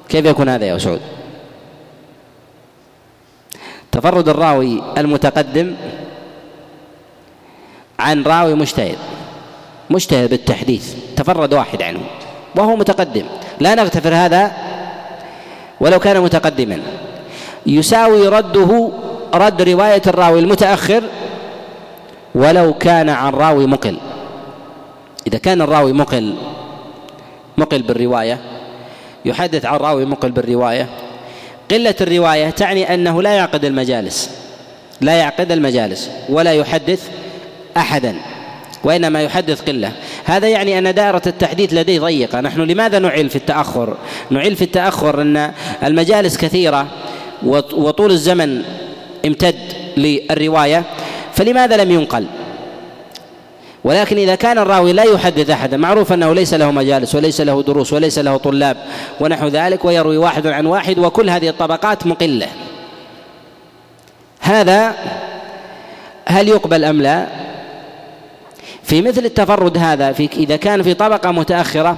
كيف 0.10 0.26
يكون 0.26 0.50
هذا 0.50 0.66
يا 0.66 0.78
سعود؟ 0.78 1.02
تفرد 4.02 4.30
الراوي 4.30 4.82
المتقدم 4.98 5.76
عن 8.00 8.24
راوي 8.24 8.54
مجتهد 8.54 8.98
مجتهد 9.90 10.30
بالتحديث 10.30 10.96
تفرد 11.16 11.54
واحد 11.54 11.82
عنه 11.82 12.00
وهو 12.56 12.76
متقدم. 12.76 13.26
لا 13.60 13.76
نغتفر 13.76 14.14
هذا 14.14 14.52
ولو 15.82 16.00
كان 16.00 16.22
متقدما. 16.22 16.80
يساوي 17.66 18.28
رده 18.28 18.92
رد 19.34 19.62
رواية 19.62 20.02
الراوي 20.08 20.40
المتأخر 20.40 21.04
ولو 22.36 22.74
كان 22.74 23.10
عن 23.10 23.34
راوي 23.34 23.66
مقل. 23.66 23.98
إذا 25.28 25.38
كان 25.38 25.62
الراوي 25.62 25.94
مقل 25.94 26.36
مقل 27.58 27.82
بالرواية 27.82 28.38
يحدث 29.26 29.66
عن 29.66 29.78
راوي 29.78 30.06
مقل 30.06 30.32
بالرواية 30.32 30.90
قلة 31.72 31.96
الرواية 32.02 32.50
تعني 32.50 32.94
أنه 32.94 33.22
لا 33.22 33.34
يعقد 33.34 33.66
المجالس 33.66 34.30
لا 35.02 35.14
يعقد 35.14 35.52
المجالس 35.52 36.10
ولا 36.30 36.54
يحدث 36.54 37.10
أحدا 37.78 38.16
وإنما 38.84 39.22
يحدث 39.22 39.62
قلة. 39.62 39.92
هذا 40.26 40.48
يعني 40.48 40.78
أن 40.78 40.94
دائرة 40.94 41.22
التحديث 41.28 41.74
لديه 41.74 42.00
ضيقة. 42.00 42.42
نحن 42.42 42.62
لماذا 42.62 43.00
نعل 43.00 43.30
في 43.30 43.36
التأخر؟ 43.36 43.98
نعل 44.30 44.56
في 44.56 44.62
التأخر 44.62 45.22
أن 45.22 45.52
المجالس 45.84 46.38
كثيرة 46.38 46.88
وطول 47.74 48.12
الزمن 48.12 48.64
امتد 49.26 49.56
للرواية 49.98 50.84
فلماذا 51.34 51.84
لم 51.84 51.92
ينقل؟ 51.92 52.26
ولكن 53.84 54.18
إذا 54.18 54.36
كان 54.36 54.58
الراوي 54.58 54.94
لا 54.94 55.04
يحدث 55.04 55.50
أحدا 55.50 55.78
معروف 55.78 56.14
أنه 56.14 56.34
ليس 56.34 56.54
له 56.54 56.72
مجالس 56.72 57.16
وليس 57.16 57.42
له 57.42 57.64
دروس 57.64 57.94
وليس 57.94 58.20
له 58.20 58.38
طلاب 58.38 58.78
ونحو 59.20 59.48
ذلك 59.48 59.86
ويروي 59.86 60.18
واحد 60.18 60.48
عن 60.48 60.66
واحد 60.66 61.00
وكل 61.00 61.30
هذه 61.30 61.50
الطبقات 61.50 62.08
مقلة. 62.08 62.48
هذا 64.40 64.96
هل 66.26 66.48
يقبل 66.50 66.84
أم 66.84 67.02
لا؟ 67.02 67.28
في 68.84 69.02
مثل 69.02 69.26
التفرد 69.26 69.78
هذا 69.78 70.12
في 70.12 70.30
إذا 70.38 70.56
كان 70.56 70.84
في 70.84 70.94
طبقة 70.94 71.32
متأخرة 71.32 71.98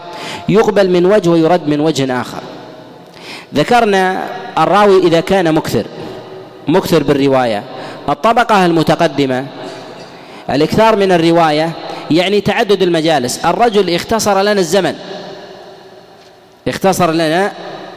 يقبل 0.50 0.90
من 0.90 1.06
وجه 1.06 1.30
ويرد 1.30 1.68
من 1.68 1.80
وجه 1.80 2.22
آخر. 2.22 2.42
ذكرنا 3.56 4.24
الراوي 4.58 5.08
إذا 5.08 5.20
كان 5.20 5.54
مكثر 5.54 5.86
مكثر 6.68 7.04
بالرواية. 7.04 7.64
الطبقة 8.10 8.66
المتقدمة 8.66 9.46
الإكثار 10.50 10.96
من 10.96 11.12
الرواية 11.12 11.72
يعني 12.12 12.42
تعدد 12.42 12.82
المجالس. 12.82 13.46
الرجل 13.46 13.96
اختصر 13.96 14.42
لنا 14.42 14.60
الزمن. 14.60 14.96
اختصر 16.68 17.12
لنا 17.12 17.52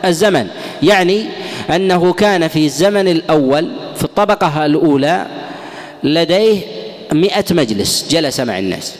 الزمن. 0.04 0.48
يعني 0.82 1.26
أنه 1.70 2.12
كان 2.12 2.48
في 2.48 2.64
الزمن 2.66 3.08
الأول 3.08 3.72
في 3.96 4.04
الطبقة 4.04 4.66
الأولى 4.66 5.26
لديه 6.02 6.60
مئة 7.12 7.44
مجلس 7.50 8.08
جلس 8.10 8.40
مع 8.40 8.58
الناس. 8.58 8.94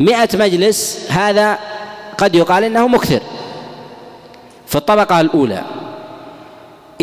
مئة 0.00 0.28
مجلس 0.34 1.06
هذا 1.08 1.58
قد 2.18 2.34
يقال 2.34 2.64
إنه 2.64 2.88
مكثر. 2.88 3.20
في 4.66 4.76
الطبقة 4.76 5.20
الأولى. 5.20 5.62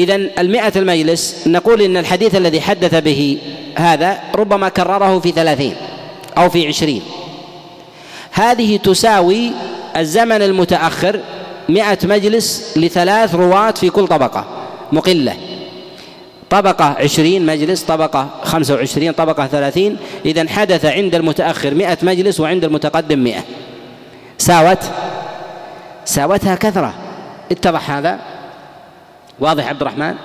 إذا 0.02 0.16
المئة 0.16 0.72
المجلس 0.76 1.48
نقول 1.48 1.82
إن 1.82 1.98
الحديث 1.98 2.36
الذي 2.36 2.62
حدث 2.62 2.96
به 2.96 3.38
هذا 3.76 4.20
ربما 4.36 4.70
كرره 4.70 5.20
في 5.20 5.32
ثلاثين 5.32 5.76
أو 6.38 6.50
في 6.50 6.68
عشرين. 6.68 7.02
هذه 8.32 8.78
تساوي 8.78 9.52
الزمن 9.98 10.42
المتأخر 10.42 11.20
مئة 11.70 11.98
مجلس 12.04 12.74
لثلاث 12.78 13.36
رواة 13.36 13.72
في 13.72 13.90
كل 13.90 14.08
طبقة 14.08 14.46
مقلة. 14.92 15.36
طبقة 16.50 16.86
عشرين 16.86 17.46
مجلس 17.46 17.84
طبقة 17.84 18.30
خمسة 18.44 18.76
وعشرين 18.76 19.12
طبقة 19.12 19.48
ثلاثين. 19.48 19.98
إذا 20.26 20.50
حدث 20.50 20.86
عند 20.86 21.16
المتأخر 21.16 21.74
مئة 21.74 21.98
مجلس 22.02 22.40
وعند 22.40 22.64
المتقدم 22.64 23.20
مئة. 23.20 23.44
ساوت؟ 24.38 24.84
ساوتها 26.06 26.56
كثرة. 26.56 26.94
اتضح 27.52 27.92
هذا؟ 27.92 28.31
واضح 29.42 29.68
عبد 29.68 29.82
الرحمن؟ 29.82 30.16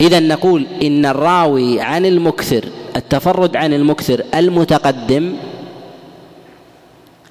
إذا 0.00 0.20
نقول 0.20 0.66
إن 0.82 1.06
الراوي 1.06 1.80
عن 1.80 2.06
المكثر 2.06 2.64
التفرد 2.96 3.56
عن 3.56 3.72
المكثر 3.72 4.24
المتقدم 4.34 5.34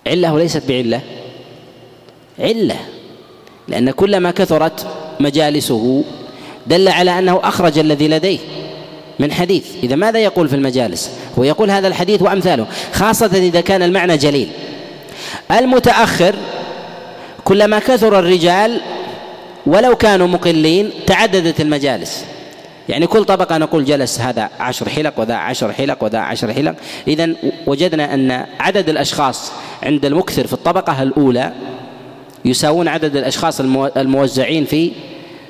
علة 0.07 0.37
ليست 0.37 0.63
بعلة؟ 0.67 1.01
علة 2.39 2.75
لأن 3.67 3.91
كلما 3.91 4.31
كثرت 4.31 4.87
مجالسه 5.19 6.03
دل 6.67 6.87
على 6.87 7.19
أنه 7.19 7.39
أخرج 7.43 7.79
الذي 7.79 8.07
لديه 8.07 8.39
من 9.19 9.31
حديث. 9.31 9.65
إذا 9.83 9.95
ماذا 9.95 10.19
يقول 10.19 10.49
في 10.49 10.55
المجالس؟ 10.55 11.11
هو 11.39 11.43
يقول 11.43 11.71
هذا 11.71 11.87
الحديث 11.87 12.21
وأمثاله 12.21 12.67
خاصة 12.93 13.37
إذا 13.37 13.61
كان 13.61 13.83
المعنى 13.83 14.17
جليل. 14.17 14.49
المتأخر 15.51 16.35
كلما 17.43 17.79
كثر 17.79 18.19
الرجال 18.19 18.81
ولو 19.67 19.95
كانوا 19.95 20.27
مقلين 20.27 20.89
تعددت 21.05 21.61
المجالس. 21.61 22.25
يعني 22.89 23.07
كل 23.07 23.25
طبقة 23.25 23.57
نقول 23.57 23.85
جلس 23.85 24.19
هذا 24.19 24.49
عشر 24.59 24.89
حلق 24.89 25.19
وذا 25.19 25.35
عشر 25.35 25.73
حلق 25.73 26.03
وذا 26.03 26.17
عشر 26.19 26.53
حلق. 26.53 26.75
إذا 27.07 27.35
وجدنا 27.65 28.13
أن 28.13 28.45
عدد 28.59 28.89
الأشخاص 28.89 29.51
عند 29.83 30.05
المكثر 30.05 30.47
في 30.47 30.53
الطبقة 30.53 31.03
الأولى 31.03 31.53
يساوون 32.45 32.87
عدد 32.87 33.15
الأشخاص 33.15 33.61
الموزعين 33.97 34.65
في 34.65 34.91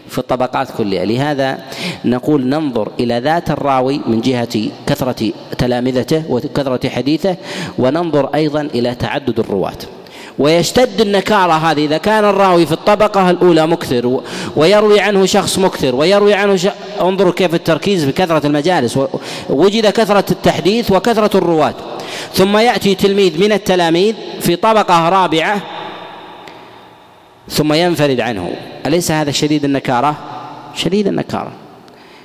في 0.10 0.18
الطبقات 0.18 0.68
كلها. 0.78 1.06
لهذا 1.06 1.60
نقول 2.06 2.48
ننظر 2.48 2.92
إلى 3.00 3.20
ذات 3.20 3.52
الراوي 3.52 4.02
من 4.08 4.22
جهة 4.22 4.70
كثرة 4.88 5.32
تلامذته 5.58 6.24
وكثرة 6.30 6.90
حديثه 6.90 7.36
وننظر 7.78 8.26
أيضا 8.36 8.62
إلى 8.62 8.96
تعدد 8.96 9.40
الرواة. 9.40 9.97
ويشتد 10.40 11.02
النكارة 11.02 11.54
هذه 11.54 11.86
إذا 11.86 11.98
كان 11.98 12.26
الراوي 12.26 12.66
في 12.66 12.72
الطبقة 12.72 13.30
الأولى 13.30 13.68
مكثر 13.68 14.22
ويروي 14.56 15.00
عنه 15.00 15.26
شخص 15.26 15.60
مكثر 15.60 15.96
ويروي 15.96 16.34
عنه 16.34 16.56
ش... 16.56 16.68
انظروا 17.02 17.34
كيف 17.34 17.56
التركيز 17.56 18.06
بكثرة 18.06 18.48
المجالس 18.48 19.00
وجد 19.50 19.88
كثرة 19.88 20.26
التحديث 20.32 20.92
وكثرة 20.92 21.38
الرواة 21.38 21.74
ثم 22.34 22.58
يأتي 22.58 22.96
تلميذ 22.96 23.40
من 23.40 23.52
التلاميذ 23.52 24.16
في 24.40 24.56
طبقة 24.56 25.10
رابعة 25.10 25.62
ثم 27.50 27.74
ينفرد 27.74 28.20
عنه 28.20 28.52
أليس 28.86 29.12
هذا 29.12 29.32
شديد 29.32 29.64
النكارة؟ 29.64 30.16
شديد 30.76 31.08
النكارة 31.08 31.52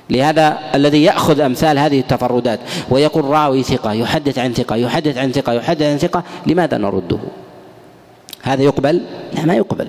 لهذا 0.09 0.59
الذي 0.75 1.03
يأخذ 1.03 1.39
أمثال 1.39 1.79
هذه 1.79 1.99
التفردات 1.99 2.59
ويقول 2.89 3.25
راوي 3.25 3.63
ثقة 3.63 3.93
يحدث 3.93 4.39
عن 4.39 4.53
ثقة 4.53 4.75
يحدث 4.75 5.17
عن 5.17 5.31
ثقة 5.31 5.53
يحدث 5.53 5.81
عن 5.81 5.97
ثقة 5.97 6.23
لماذا 6.47 6.77
نرده؟ 6.77 7.19
هذا 8.43 8.63
يقبل؟ 8.63 9.01
لا 9.33 9.45
ما 9.45 9.55
يقبل 9.55 9.87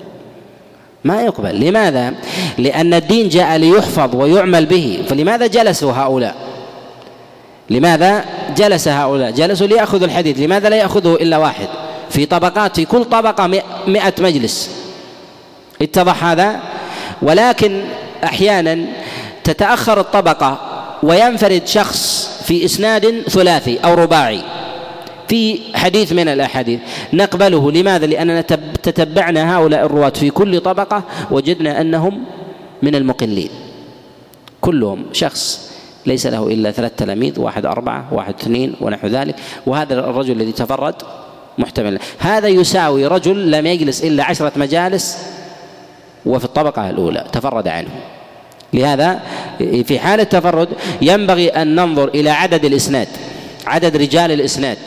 ما 1.03 1.21
يقبل 1.21 1.59
لماذا؟ 1.59 2.13
لأن 2.57 2.93
الدين 2.93 3.29
جاء 3.29 3.57
ليحفظ 3.57 4.15
ويعمل 4.15 4.65
به 4.65 5.03
فلماذا 5.09 5.47
جلسوا 5.47 5.93
هؤلاء؟ 5.93 6.35
لماذا 7.69 8.25
جلس 8.57 8.87
هؤلاء؟ 8.87 9.31
جلسوا 9.31 9.67
ليأخذوا 9.67 10.05
الحديث 10.05 10.39
لماذا 10.39 10.69
لا 10.69 10.75
يأخذه 10.75 11.13
إلا 11.13 11.37
واحد؟ 11.37 11.67
في 12.09 12.25
طبقات 12.25 12.75
في 12.75 12.85
كل 12.85 13.05
طبقة 13.05 13.47
مئة 13.87 14.13
مجلس 14.19 14.69
اتضح 15.81 16.23
هذا 16.23 16.59
ولكن 17.21 17.81
أحيانا 18.23 18.85
تتأخر 19.43 19.99
الطبقة 19.99 20.57
وينفرد 21.03 21.61
شخص 21.67 22.29
في 22.45 22.65
إسناد 22.65 23.23
ثلاثي 23.29 23.79
أو 23.85 23.93
رباعي 23.93 24.41
في 25.27 25.59
حديث 25.73 26.13
من 26.13 26.27
الأحاديث. 26.27 26.79
نقبله. 27.13 27.71
لماذا؟ 27.71 28.05
لأننا 28.05 28.41
تتبعنا 28.83 29.57
هؤلاء 29.57 29.85
الرواة 29.85 30.09
في 30.09 30.29
كل 30.29 30.59
طبقة 30.59 31.03
وجدنا 31.31 31.81
أنهم 31.81 32.23
من 32.83 32.95
المقلين. 32.95 33.49
كلهم 34.61 35.05
شخص 35.13 35.71
ليس 36.05 36.27
له 36.27 36.47
إلا 36.47 36.71
ثلاث 36.71 36.91
تلاميذ 36.97 37.39
واحد 37.39 37.65
أربعة 37.65 38.13
واحد 38.13 38.33
اثنين 38.41 38.75
ونحو 38.81 39.07
ذلك. 39.07 39.35
وهذا 39.65 39.93
الرجل 39.99 40.31
الذي 40.31 40.51
تفرد 40.51 40.95
محتمل. 41.57 41.99
هذا 42.19 42.47
يساوي 42.47 43.07
رجل 43.07 43.51
لم 43.51 43.65
يجلس 43.65 44.03
إلا 44.03 44.23
عشرة 44.23 44.51
مجالس 44.55 45.17
وفي 46.25 46.45
الطبقة 46.45 46.89
الأولى. 46.89 47.25
تفرد 47.31 47.67
عنه. 47.67 47.89
لهذا 48.73 49.19
في 49.57 49.99
حال 49.99 50.19
التفرد 50.19 50.67
ينبغي 51.01 51.49
أن 51.49 51.75
ننظر 51.75 52.07
إلى 52.07 52.29
عدد 52.29 52.65
الإسناد 52.65 53.07
عدد 53.67 53.97
رجال 53.97 54.31
الإسناد. 54.31 54.77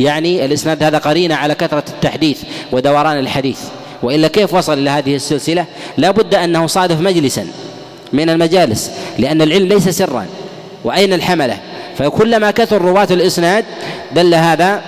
يعني 0.00 0.44
الإسناد 0.44 0.82
هذا 0.82 0.98
قرينة 0.98 1.34
على 1.34 1.54
كثرة 1.54 1.84
التحديث 1.88 2.42
ودوران 2.72 3.18
الحديث. 3.18 3.60
وإلا 4.02 4.28
كيف 4.28 4.54
وصل 4.54 4.78
إلى 4.78 4.90
هذه 4.90 5.16
السلسلة؟ 5.16 5.64
لا 5.98 6.10
بد 6.10 6.34
أنه 6.34 6.66
صادف 6.66 7.00
مجلسا 7.00 7.46
من 8.12 8.30
المجالس 8.30 8.90
لأن 9.18 9.42
العلم 9.42 9.68
ليس 9.68 9.88
سرا. 9.88 10.26
وأين 10.84 11.12
الحملة؟ 11.12 11.58
فكلما 11.98 12.50
كثر 12.50 12.82
رواة 12.82 13.08
الإسناد 13.10 13.64
دل 14.12 14.34
هذا 14.34 14.82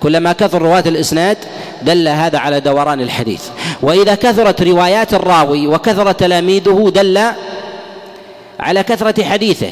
كلما 0.00 0.32
كثر 0.32 0.62
رواة 0.62 0.84
الإسناد 0.86 1.36
دل 1.82 2.08
هذا 2.08 2.38
على 2.38 2.60
دوران 2.60 3.00
الحديث. 3.00 3.42
وإذا 3.82 4.14
كثرت 4.14 4.62
روايات 4.62 5.14
الراوي 5.14 5.66
وكثر 5.66 6.12
تلاميذه 6.12 6.92
دل 6.94 7.20
على 8.60 8.82
كثرة 8.82 9.24
حديثه 9.24 9.70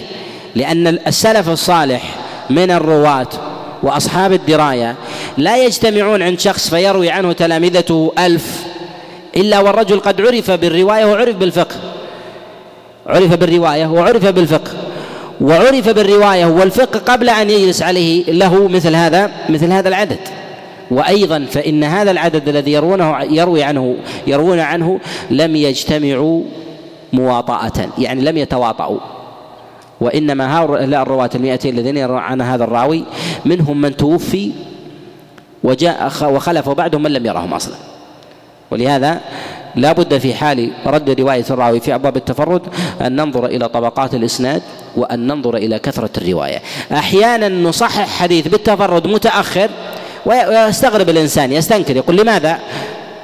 لأن 0.54 0.86
السلف 0.86 1.48
الصالح 1.48 2.02
من 2.50 2.70
الرواة 2.70 3.28
وأصحاب 3.82 4.32
الدراية 4.32 4.94
لا 5.38 5.64
يجتمعون 5.64 6.22
عند 6.22 6.40
شخص 6.40 6.70
فيروي 6.70 7.10
عنه 7.10 7.32
تلامذته 7.32 8.12
ألف 8.18 8.64
إلا 9.36 9.60
والرجل 9.60 10.00
قد 10.00 10.20
عرف 10.20 10.50
بالرواية 10.50 11.04
وعرف 11.04 11.36
بالفقه. 11.36 11.76
عرف 13.06 13.34
بالرواية 13.34 13.86
وعرف 13.86 14.26
بالفقه. 14.26 14.70
وعرف 15.40 15.88
بالرواية 15.88 16.46
والفقه 16.46 16.98
قبل 16.98 17.28
أن 17.28 17.50
يجلس 17.50 17.82
عليه 17.82 18.24
له 18.32 18.68
مثل 18.68 18.94
هذا 18.94 19.30
مثل 19.48 19.72
هذا 19.72 19.88
العدد. 19.88 20.18
وأيضا 20.90 21.46
فإن 21.50 21.84
هذا 21.84 22.10
العدد 22.10 22.48
الذي 22.48 22.72
يروونه 22.72 23.22
يروي 23.22 23.62
عنه 23.62 23.96
يروون 24.26 24.60
عنه 24.60 25.00
لم 25.30 25.56
يجتمعوا 25.56 26.42
مواطأة 27.12 27.88
يعني 27.98 28.20
لم 28.20 28.36
يتواطؤوا 28.36 28.98
وإنما 30.02 30.58
هؤلاء 30.58 31.02
الرواة 31.02 31.30
المئتين 31.34 31.78
الذين 31.78 31.96
يروون 31.96 32.18
عن 32.18 32.40
هذا 32.40 32.64
الراوي 32.64 33.04
منهم 33.44 33.80
من 33.80 33.96
توفي 33.96 34.52
وجاء 35.64 36.12
وخلف 36.22 36.68
بعدهم 36.68 37.02
من 37.02 37.12
لم 37.12 37.26
يرهم 37.26 37.54
أصلا. 37.54 37.74
ولهذا 38.70 39.20
لا 39.76 39.92
بد 39.92 40.18
في 40.18 40.34
حال 40.34 40.72
رد 40.86 41.20
رواية 41.20 41.44
الراوي 41.50 41.80
في 41.80 41.94
أبواب 41.94 42.16
التفرد 42.16 42.62
أن 43.00 43.16
ننظر 43.16 43.46
إلى 43.46 43.68
طبقات 43.68 44.14
الإسناد 44.14 44.62
وأن 44.96 45.26
ننظر 45.26 45.56
إلى 45.56 45.78
كثرة 45.78 46.10
الرواية. 46.18 46.58
أحيانا 46.92 47.48
نصحح 47.48 48.08
حديث 48.08 48.48
بالتفرد 48.48 49.06
متأخر 49.06 49.70
ويستغرب 50.26 51.08
الإنسان 51.08 51.52
يستنكر 51.52 51.96
يقول 51.96 52.16
لماذا 52.16 52.58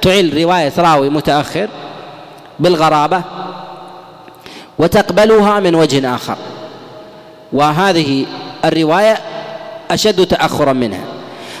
تعل 0.01 0.41
رواية 0.41 0.73
راوي 0.77 1.09
متأخر 1.09 1.69
بالغرابة 2.59 3.21
وتقبلها 4.79 5.59
من 5.59 5.75
وجه 5.75 6.15
آخر؟ 6.15 6.37
وهذه 7.53 8.25
الرواية 8.65 9.17
أشد 9.91 10.25
تأخرا 10.25 10.73
منها. 10.73 11.03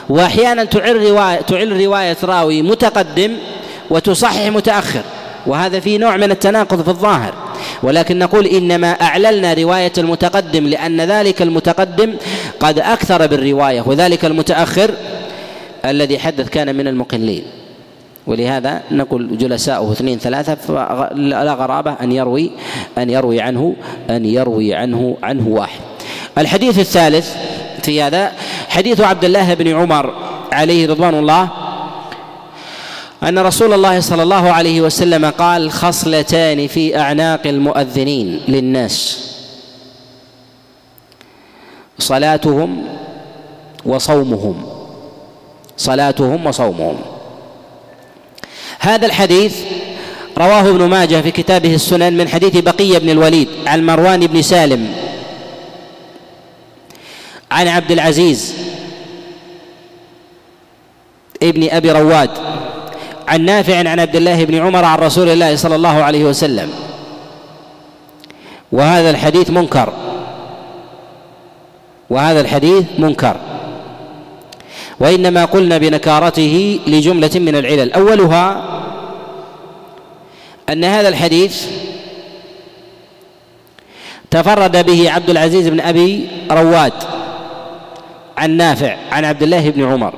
وأحيانا 0.09 0.63
تعل 0.63 0.95
رواية 0.95 1.41
تعل 1.41 1.81
رواية 1.85 2.17
راوي 2.23 2.61
متقدم 2.61 3.37
وتصحح 3.89 4.45
متأخر 4.47 5.01
وهذا 5.45 5.79
فيه 5.79 5.97
نوع 5.97 6.17
من 6.17 6.31
التناقض 6.31 6.81
في 6.81 6.89
الظاهر. 6.89 7.33
ولكن 7.83 8.19
نقول 8.19 8.45
إنما 8.45 8.91
أعللنا 8.91 9.53
رواية 9.53 9.93
المتقدم 9.97 10.67
لأن 10.67 11.01
ذلك 11.01 11.41
المتقدم 11.41 12.15
قد 12.59 12.79
أكثر 12.79 13.27
بالرواية 13.27 13.81
وذلك 13.85 14.25
المتأخر 14.25 14.91
الذي 15.85 16.19
حدث 16.19 16.49
كان 16.49 16.75
من 16.75 16.87
المقلين. 16.87 17.43
ولهذا 18.29 18.81
نقول 18.91 19.37
جلساؤه 19.37 19.91
اثنين 19.91 20.19
ثلاثة 20.19 20.55
فلا 20.55 21.53
غرابة 21.53 21.93
أن 22.01 22.11
يروي 22.11 22.51
أن 22.97 23.09
يروي 23.09 23.41
عنه 23.41 23.75
أن 24.09 24.25
يروي 24.25 24.75
عنه 24.75 25.17
عنه 25.23 25.47
واحد. 25.47 25.79
الحديث 26.37 26.79
الثالث 26.79 27.35
في 27.83 28.01
هذا 28.01 28.31
حديث 28.69 29.01
عبد 29.01 29.25
الله 29.25 29.53
بن 29.53 29.67
عمر 29.75 30.13
عليه 30.51 30.87
رضوان 30.87 31.15
الله 31.19 31.49
أن 33.23 33.39
رسول 33.39 33.73
الله 33.73 33.99
صلى 33.99 34.23
الله 34.23 34.51
عليه 34.51 34.81
وسلم 34.81 35.25
قال 35.25 35.71
خصلتان 35.71 36.67
في 36.67 36.99
أعناق 36.99 37.47
المؤذنين 37.47 38.39
للناس. 38.47 39.25
صلاتهم 41.99 42.83
وصومهم. 43.85 44.63
صلاتهم 45.77 46.45
وصومهم. 46.45 47.18
هذا 48.79 49.05
الحديث 49.05 49.55
رواه 50.37 50.69
ابن 50.69 50.83
ماجه 50.89 51.21
في 51.21 51.31
كتابه 51.31 51.75
السنن 51.75 52.17
من 52.17 52.27
حديث 52.27 52.57
بقية 52.57 52.97
بن 52.97 53.09
الوليد 53.09 53.47
عن 53.67 53.85
مروان 53.85 54.27
بن 54.27 54.41
سالم. 54.41 54.87
عن 57.51 57.67
عبد 57.67 57.91
العزيز 57.91 58.53
ابن 61.43 61.69
أبي 61.69 61.91
رواد 61.91 62.29
عن 63.27 63.45
نافع 63.45 63.77
عن 63.77 63.99
عبد 63.99 64.15
الله 64.15 64.43
بن 64.43 64.55
عمر 64.55 64.85
عن 64.85 64.99
رسول 64.99 65.29
الله 65.29 65.55
صلى 65.55 65.75
الله 65.75 66.03
عليه 66.03 66.23
وسلم. 66.23 66.69
وهذا 68.71 69.09
الحديث 69.09 69.49
منكر. 69.49 69.93
وهذا 72.09 72.41
الحديث 72.41 72.83
منكر. 72.99 73.35
وإنما 74.99 75.45
قلنا 75.45 75.77
بنكارته 75.77 76.79
لجملة 76.87 77.31
من 77.35 77.55
العلل. 77.55 77.93
أولها 77.93 78.68
أن 80.69 80.83
هذا 80.83 81.09
الحديث 81.09 81.67
تفرد 84.31 84.85
به 84.85 85.11
عبد 85.11 85.29
العزيز 85.29 85.67
بن 85.67 85.79
أبي 85.79 86.27
رواد 86.51 86.93
عن 88.37 88.51
نافع 88.51 88.97
عن 89.11 89.25
عبد 89.25 89.43
الله 89.43 89.69
بن 89.69 89.83
عمر. 89.83 90.13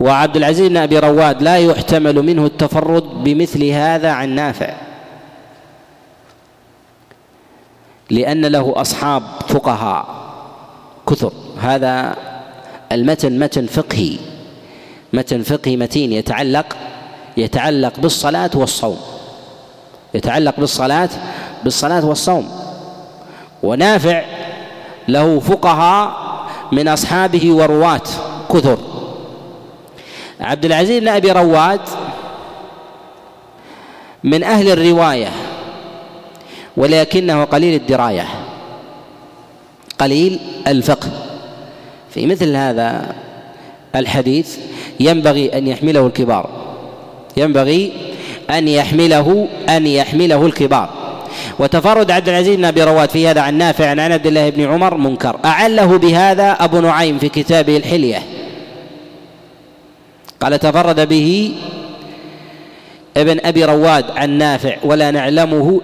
وعبد 0.00 0.36
العزيز 0.36 0.68
بن 0.68 0.76
أبي 0.76 0.98
رواد 0.98 1.42
لا 1.42 1.58
يحتمل 1.58 2.22
منه 2.22 2.46
التفرد 2.46 3.02
بمثل 3.02 3.64
هذا 3.64 4.10
عن 4.10 4.28
نافع 4.28 4.74
لأن 8.10 8.46
له 8.46 8.72
أصحاب 8.76 9.22
فقهاء 9.48 10.06
كثر. 11.08 11.32
هذا 11.60 12.16
المتن 12.92 13.38
متن 13.38 13.66
فقهي 13.66 14.16
متن 15.12 15.42
فقهي 15.42 15.76
متين 15.76 16.12
يتعلق 16.12 16.76
يتعلق 17.36 18.00
بالصلاة 18.00 18.50
والصوم. 18.54 18.96
يتعلق 20.14 20.54
بالصلاة 20.58 21.08
بالصلاة 21.64 22.06
والصوم. 22.06 22.48
ونافع 23.62 24.24
له 25.08 25.40
فقهاء 25.40 26.24
من 26.72 26.88
أصحابه 26.88 27.54
ورواة 27.54 28.02
كثر. 28.52 28.78
عبد 30.40 30.64
العزيز 30.64 31.00
بن 31.00 31.08
أبي 31.08 31.32
رواد 31.32 31.80
من 34.24 34.42
أهل 34.42 34.68
الرواية 34.70 35.28
ولكنه 36.76 37.44
قليل 37.44 37.80
الدراية 37.80 38.26
قليل 39.98 40.40
الفقه. 40.66 41.08
في 42.10 42.26
مثل 42.26 42.56
هذا 42.56 43.14
الحديث 43.96 44.58
ينبغي 45.00 45.58
أن 45.58 45.66
يحمله 45.66 46.06
الكبار. 46.06 46.50
ينبغي 47.36 47.92
أن 48.50 48.68
يحمله 48.68 49.48
أن 49.68 49.86
يحمله 49.86 50.46
الكبار. 50.46 51.04
وتفرد 51.58 52.10
عبد 52.10 52.28
العزيز 52.28 52.56
بن 52.56 52.64
أبي 52.64 52.82
رواد 52.82 53.10
في 53.10 53.28
هذا 53.28 53.40
عن 53.40 53.54
نافع 53.54 53.90
عن 53.90 54.00
عبد 54.00 54.26
الله 54.26 54.50
بن 54.50 54.64
عمر 54.64 54.94
منكر. 54.94 55.36
أعله 55.44 55.98
بهذا 55.98 56.52
أبو 56.60 56.80
نعيم 56.80 57.18
في 57.18 57.28
كتابه 57.28 57.76
الحلية. 57.76 58.22
قال 60.40 60.58
تفرد 60.58 61.08
به 61.08 61.54
ابن 63.16 63.40
أبي 63.44 63.64
رواد 63.64 64.04
عن 64.16 64.30
نافع 64.30 64.76
ولا 64.84 65.10
نعلمه 65.10 65.80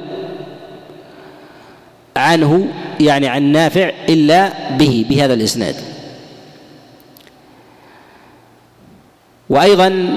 عنه 2.16 2.68
يعني 3.00 3.28
عن 3.28 3.42
نافع 3.42 3.90
إلا 4.08 4.52
به 4.70 5.06
بهذا 5.10 5.34
الإسناد. 5.34 5.76
وأيضا 9.50 10.16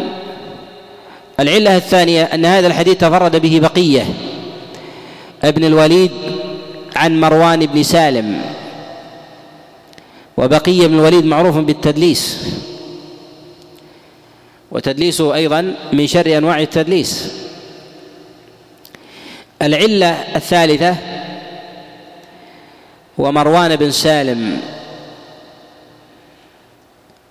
العلة 1.40 1.78
الثانية 1.78 2.24
أن 2.24 2.46
هذا 2.46 2.68
الحديث 2.68 2.98
تفرد 2.98 3.36
به 3.36 3.60
بقية. 3.60 4.06
ابن 5.44 5.64
الوليد 5.64 6.12
عن 6.96 7.20
مروان 7.22 7.66
بن 7.66 7.84
سالم. 7.84 8.42
وبقية 10.38 10.88
بن 10.88 10.94
الوليد 10.94 11.26
معروف 11.26 11.58
بالتدليس. 11.58 12.48
وتدليسه 14.72 15.36
أيضا 15.36 15.76
من 15.94 16.08
شر 16.08 16.38
أنواع 16.38 16.60
التدليس. 16.60 17.34
العلة 19.62 20.08
الثالثة 20.36 20.96
هو 23.20 23.32
مروان 23.32 23.76
بن 23.76 23.92
سالم. 23.92 24.62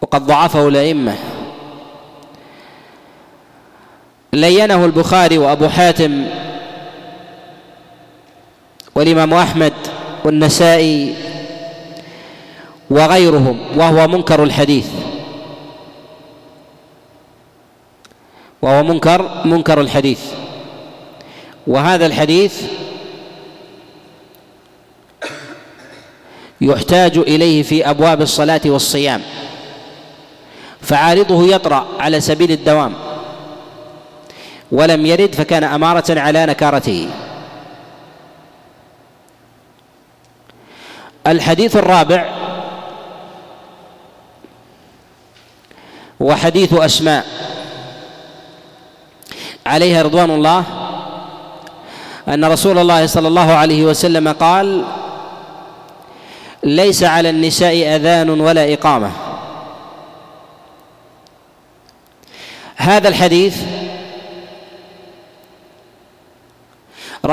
وقد 0.03 0.27
ضعفه 0.27 0.69
الأئمة. 0.69 1.17
لينه 4.35 4.85
البخاري 4.85 5.39
وأبو 5.39 5.69
حاتم 5.69 6.27
والإمام 8.95 9.35
أحمد 9.35 9.73
والنسائي 10.25 11.15
وغيرهم 12.91 13.61
وهو 13.77 14.09
منكر 14.09 14.43
الحديث. 14.43 14.87
وهو 18.63 18.83
منكر 18.83 19.45
منكر 19.45 19.81
الحديث. 19.81 20.21
وهذا 21.67 22.07
الحديث 22.07 22.63
يحتاج 26.61 27.19
إليه 27.19 27.63
في 27.63 27.91
أبواب 27.91 28.23
الصلاة 28.23 28.61
والصيام 28.65 29.23
فعارضه 30.81 31.55
يطرأ 31.55 31.87
على 31.99 32.21
سبيل 32.21 32.51
الدوام. 32.51 33.12
ولم 34.73 35.07
يرد 35.07 35.35
فكان 35.35 35.65
أمارة 35.65 36.05
على 36.21 36.47
نكارته. 36.47 37.09
الحديث 41.27 41.77
الرابع 41.77 42.25
وحديث 46.21 46.75
أسماء. 46.75 47.27
عليها 49.67 50.03
رضوان 50.03 50.31
الله 50.31 50.65
أن 52.29 52.45
رسول 52.45 52.79
الله 52.79 53.07
صلى 53.07 53.29
الله 53.29 53.53
عليه 53.53 53.85
وسلم 53.85 54.29
قال 54.29 54.85
ليس 56.63 57.03
على 57.03 57.31
النساء 57.31 57.97
أذان 57.97 58.31
ولا 58.31 58.73
إقامة. 58.73 59.11
هذا 62.77 63.09
الحديث 63.09 63.57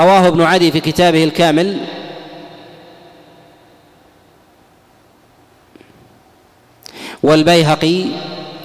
رواه 0.00 0.28
ابن 0.28 0.42
عدي 0.42 0.72
في 0.72 0.80
كتابه 0.80 1.24
الكامل. 1.24 1.78
والبيهقي 7.22 8.04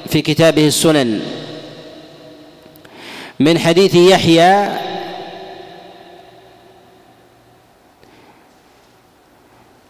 في 0.09 0.21
كتابه 0.21 0.67
السنن. 0.67 1.21
من 3.39 3.59
حديث 3.59 3.95
يحيى 3.95 4.69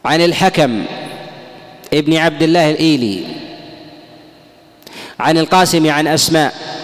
عن 0.05 0.21
الحكم 0.21 0.85
ابن 1.93 2.17
عبد 2.17 2.43
الله 2.43 2.69
الإيلي 2.69 3.25
عن 5.19 5.37
القاسم 5.37 5.89
عن 5.89 6.07
أسماء. 6.07 6.74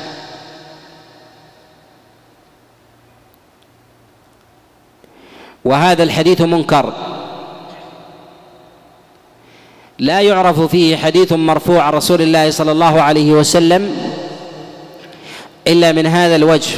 وهذا 5.65 6.04
الحديث 6.04 6.41
منكر. 6.41 6.93
لا 10.00 10.21
يعرف 10.21 10.60
فيه 10.60 10.97
حديث 10.97 11.34
مرفوع 11.34 11.84
عن 11.84 11.93
رسول 11.93 12.21
الله 12.21 12.52
صلى 12.52 12.71
الله 12.71 13.02
عليه 13.02 13.32
وسلم 13.32 13.95
إلا 15.67 15.91
من 15.91 16.06
هذا 16.06 16.36
الوجه 16.36 16.78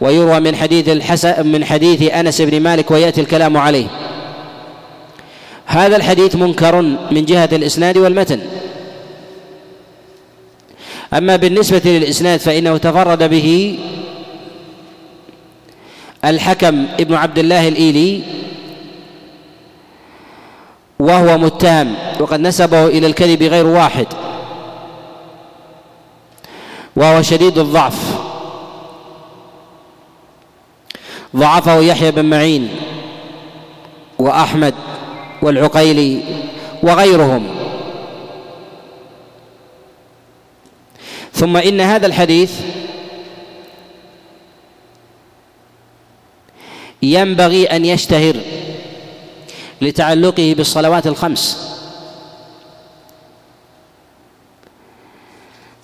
ويروى 0.00 0.40
من 0.40 0.56
حديث 0.56 0.88
الحسن 0.88 1.46
من 1.46 1.64
حديث 1.64 2.12
أنس 2.12 2.40
بن 2.40 2.60
مالك 2.60 2.90
ويأتي 2.90 3.20
الكلام 3.20 3.56
عليه. 3.56 3.86
هذا 5.66 5.96
الحديث 5.96 6.36
منكر 6.36 6.82
من 7.10 7.24
جهة 7.24 7.48
الإسناد 7.52 7.98
والمتن. 7.98 8.40
أما 11.14 11.36
بالنسبة 11.36 11.82
للإسناد 11.84 12.40
فإنه 12.40 12.76
تفرد 12.76 13.30
به 13.30 13.78
الحكم 16.24 16.86
ابن 17.00 17.14
عبد 17.14 17.38
الله 17.38 17.68
الإيلي 17.68 18.22
وهو 20.98 21.38
متهم 21.38 21.94
وقد 22.20 22.40
نسبه 22.40 22.86
إلى 22.86 23.06
الكذب 23.06 23.42
غير 23.42 23.66
واحد 23.66 24.06
وهو 26.96 27.22
شديد 27.22 27.58
الضعف. 27.58 28.18
ضعفه 31.36 31.80
يحيى 31.80 32.10
بن 32.10 32.24
معين 32.24 32.68
وأحمد 34.18 34.74
والعقيلي 35.42 36.20
وغيرهم. 36.82 37.46
ثم 41.32 41.56
إن 41.56 41.80
هذا 41.80 42.06
الحديث 42.06 42.60
ينبغي 47.02 47.66
أن 47.66 47.84
يشتهر 47.84 48.36
لتعلقه 49.82 50.54
بالصلوات 50.56 51.06
الخمس. 51.06 51.72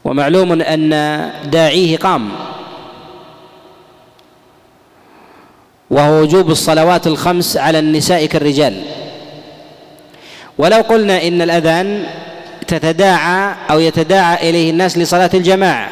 ومعلوم 0.04 0.62
أن 0.62 0.90
داعيه 1.44 1.96
قام. 1.96 2.30
وهو 5.90 6.22
وجوب 6.22 6.50
الصلوات 6.50 7.06
الخمس 7.06 7.56
على 7.56 7.78
النساء 7.78 8.26
كالرجال. 8.26 8.82
ولو 10.58 10.80
قلنا 10.80 11.22
إن 11.22 11.42
الأذان 11.42 12.06
تتداعى 12.66 13.54
أو 13.70 13.80
يتداعى 13.80 14.50
إليه 14.50 14.70
الناس 14.70 14.98
لصلاة 14.98 15.30
الجماعة. 15.34 15.90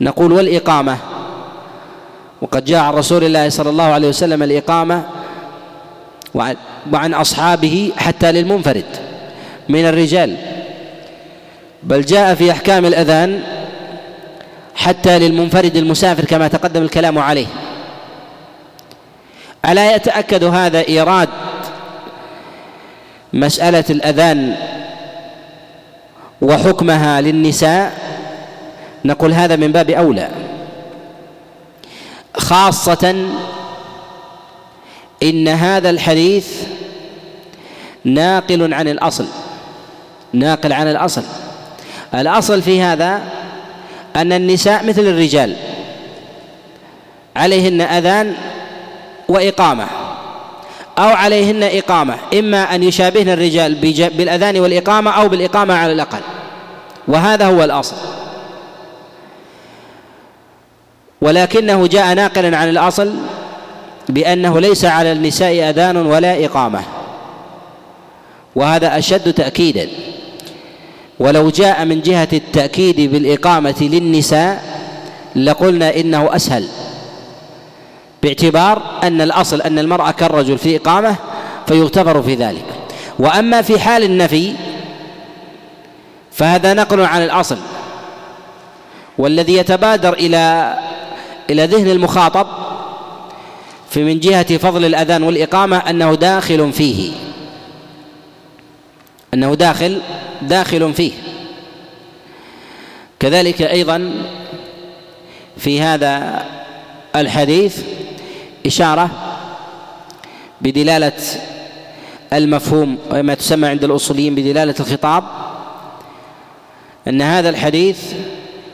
نقول 0.00 0.32
والإقامة. 0.32 0.98
وقد 2.42 2.64
جاء 2.64 2.80
عن 2.80 2.94
رسول 2.94 3.24
الله 3.24 3.48
صلى 3.48 3.70
الله 3.70 3.84
عليه 3.84 4.08
وسلم 4.08 4.42
الإقامة 4.42 5.02
وعن 6.92 7.14
أصحابه 7.14 7.92
حتى 7.96 8.32
للمنفرد 8.32 8.84
من 9.68 9.86
الرجال. 9.86 10.36
بل 11.82 12.04
جاء 12.04 12.34
في 12.34 12.50
أحكام 12.50 12.86
الأذان 12.86 13.42
حتى 14.74 15.18
للمنفرد 15.18 15.76
المسافر 15.76 16.24
كما 16.24 16.48
تقدم 16.48 16.82
الكلام 16.82 17.18
عليه. 17.18 17.46
ألا 19.68 19.94
يتأكد 19.94 20.44
هذا 20.44 20.88
إيراد 20.88 21.28
مسألة 23.32 23.84
الأذان 23.90 24.56
وحكمها 26.42 27.20
للنساء؟ 27.20 27.92
نقول 29.04 29.32
هذا 29.32 29.56
من 29.56 29.72
باب 29.72 29.90
أولى. 29.90 30.28
خاصة 32.36 33.26
إن 35.22 35.48
هذا 35.48 35.90
الحديث 35.90 36.46
ناقل 38.04 38.74
عن 38.74 38.88
الأصل 38.88 39.26
ناقل 40.32 40.72
عن 40.72 40.88
الأصل. 40.88 41.22
الأصل 42.14 42.62
في 42.62 42.82
هذا 42.82 43.22
أن 44.16 44.32
النساء 44.32 44.86
مثل 44.86 45.00
الرجال 45.00 45.56
عليهن 47.36 47.80
أذان 47.80 48.34
وإقامة 49.28 49.86
أو 50.98 51.08
عليهن 51.08 51.62
إقامة 51.62 52.16
إما 52.38 52.74
أن 52.74 52.82
يشابهن 52.82 53.28
الرجال 53.28 53.74
بالأذان 54.16 54.60
والإقامة 54.60 55.10
أو 55.10 55.28
بالإقامة 55.28 55.74
على 55.74 55.92
الأقل. 55.92 56.20
وهذا 57.08 57.46
هو 57.46 57.64
الأصل. 57.64 57.96
ولكنه 61.22 61.86
جاء 61.86 62.14
ناقلا 62.14 62.56
عن 62.56 62.68
الأصل 62.68 63.12
بأنه 64.08 64.60
ليس 64.60 64.84
على 64.84 65.12
النساء 65.12 65.70
أذان 65.70 65.96
ولا 65.96 66.44
إقامة 66.44 66.80
وهذا 68.56 68.98
أشد 68.98 69.32
تاكيدا. 69.32 69.88
ولو 71.18 71.50
جاء 71.50 71.84
من 71.84 72.00
جهة 72.00 72.28
التأكيد 72.32 73.00
بالإقامة 73.12 73.74
للنساء 73.80 74.62
لقلنا 75.36 75.96
إنه 75.96 76.36
أسهل 76.36 76.68
باعتبار 78.22 78.82
أن 79.02 79.20
الأصل 79.20 79.62
أن 79.62 79.78
المرأة 79.78 80.10
كالرجل 80.10 80.58
في 80.58 80.76
إقامة 80.76 81.16
فيغتفر 81.66 82.22
في 82.22 82.34
ذلك. 82.34 82.64
وأما 83.18 83.62
في 83.62 83.78
حال 83.80 84.02
النفي 84.02 84.52
فهذا 86.32 86.74
نقل 86.74 87.00
عن 87.00 87.22
الأصل 87.22 87.58
والذي 89.18 89.56
يتبادر 89.56 90.12
إلى 90.12 90.74
إلى 91.50 91.66
ذهن 91.66 91.90
المخاطب 91.90 92.46
في 93.90 94.04
من 94.04 94.20
جهة 94.20 94.56
فضل 94.56 94.84
الأذان 94.84 95.22
والإقامة 95.22 95.76
أنه 95.76 96.14
داخل 96.14 96.72
فيه. 96.72 97.12
أنه 99.34 99.54
داخل 99.54 100.00
داخل 100.42 100.94
فيه. 100.94 101.12
كذلك 103.20 103.62
أيضا 103.62 104.12
في 105.56 105.80
هذا 105.80 106.44
الحديث 107.16 107.82
إشارة 108.66 109.10
بدلالة 110.60 111.12
المفهوم 112.32 112.98
وما 113.10 113.34
تسمى 113.34 113.68
عند 113.68 113.84
الأصوليين 113.84 114.34
بدلالة 114.34 114.74
الخطاب 114.80 115.24
أن 117.08 117.22
هذا 117.22 117.48
الحديث 117.48 117.98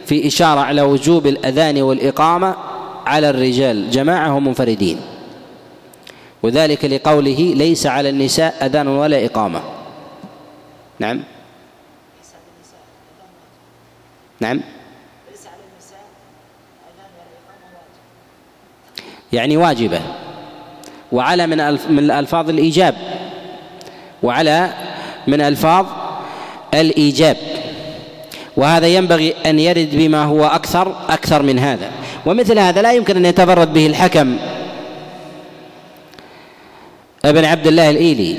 في 0.08 0.26
إشارة 0.26 0.60
على 0.60 0.82
وجوب 0.82 1.26
الأذان 1.26 1.82
والإقامة 1.82 2.54
على 3.06 3.30
الرجال. 3.30 3.90
جماعة 3.90 4.34
ومنفردين 4.34 5.00
وذلك 6.42 6.84
لقوله 6.84 7.52
ليس 7.56 7.86
على 7.86 8.08
النساء 8.08 8.66
أذان 8.66 8.88
ولا 8.88 9.24
إقامة. 9.24 9.62
نعم. 10.98 11.22
نعم. 14.40 14.60
يعني 19.32 19.56
واجبة. 19.56 20.00
وعلى 21.12 21.46
من 21.46 21.78
من 21.90 22.10
ألفاظ 22.10 22.48
الإيجاب. 22.48 22.94
وعلى 24.22 24.74
من 25.26 25.40
ألفاظ 25.40 25.86
الإيجاب. 26.74 27.36
وهذا 28.58 28.86
ينبغي 28.86 29.34
أن 29.46 29.58
يرد 29.58 29.88
بما 29.92 30.24
هو 30.24 30.44
أكثر 30.44 30.94
أكثر 31.08 31.42
من 31.42 31.58
هذا. 31.58 31.90
ومثل 32.26 32.58
هذا 32.58 32.82
لا 32.82 32.92
يمكن 32.92 33.16
أن 33.16 33.26
يتفرد 33.26 33.72
به 33.72 33.86
الحكم 33.86 34.36
ابن 37.24 37.44
عبد 37.44 37.66
الله 37.66 37.90
الإيلي. 37.90 38.36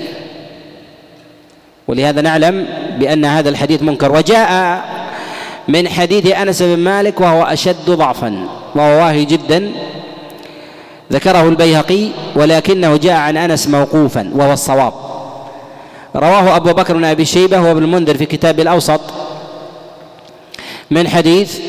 ولهذا 1.87 2.21
نعلم 2.21 2.67
بأن 2.99 3.25
هذا 3.25 3.49
الحديث 3.49 3.83
منكر. 3.83 4.11
وجاء 4.11 4.49
من 5.67 5.89
حديث 5.89 6.35
أنس 6.35 6.61
بن 6.63 6.79
مالك 6.79 7.21
وهو 7.21 7.43
أشد 7.43 7.89
ضعفا 7.89 8.47
وهو 8.75 8.99
واهي 8.99 9.25
جدا. 9.25 9.71
ذكره 11.11 11.43
البيهقي 11.43 12.07
ولكنه 12.35 12.97
جاء 12.97 13.15
عن 13.15 13.37
أنس 13.37 13.67
موقوفا 13.67 14.31
وهو 14.35 14.53
الصواب. 14.53 14.93
رواه 16.15 16.55
أبو 16.55 16.73
بكر 16.73 16.97
بن 16.97 17.05
أبي 17.05 17.25
شيبة 17.25 17.61
وابن 17.61 17.83
المنذر 17.83 18.17
في 18.17 18.25
كتاب 18.25 18.59
الأوسط. 18.59 19.01
من 20.91 21.07
حديث 21.07 21.59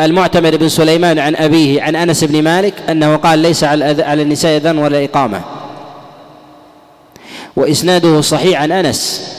المعتمر 0.00 0.56
بن 0.56 0.68
سليمان 0.68 1.18
عن 1.18 1.36
أبيه 1.36 1.82
عن 1.82 1.96
أنس 1.96 2.24
بن 2.24 2.42
مالك 2.42 2.74
أنه 2.90 3.16
قال 3.16 3.38
ليس 3.38 3.64
على 3.64 4.22
النساء 4.22 4.56
أذان 4.56 4.78
ولا 4.78 5.04
إقامة. 5.04 5.40
وإسناده 7.56 8.20
صحيح 8.20 8.62
عن 8.62 8.72
أنس. 8.72 9.30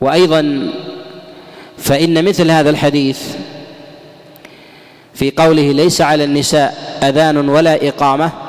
وأيضا 0.00 0.70
فإن 1.78 2.24
مثل 2.24 2.50
هذا 2.50 2.70
الحديث 2.70 3.20
في 5.14 5.30
قوله 5.30 5.72
ليس 5.72 6.00
على 6.00 6.24
النساء 6.24 6.98
أذان 7.02 7.48
ولا 7.48 7.88
إقامة 7.88 8.43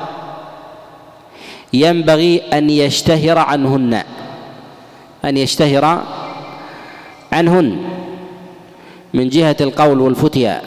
ينبغي 1.82 2.42
أن 2.52 2.70
يشتهر 2.70 3.38
عنهن. 3.38 4.02
أن 5.24 5.36
يشتهر 5.36 6.02
عنهن 7.32 7.78
من 9.14 9.28
جهة 9.28 9.56
القول 9.60 10.00
والفتيا 10.00 10.62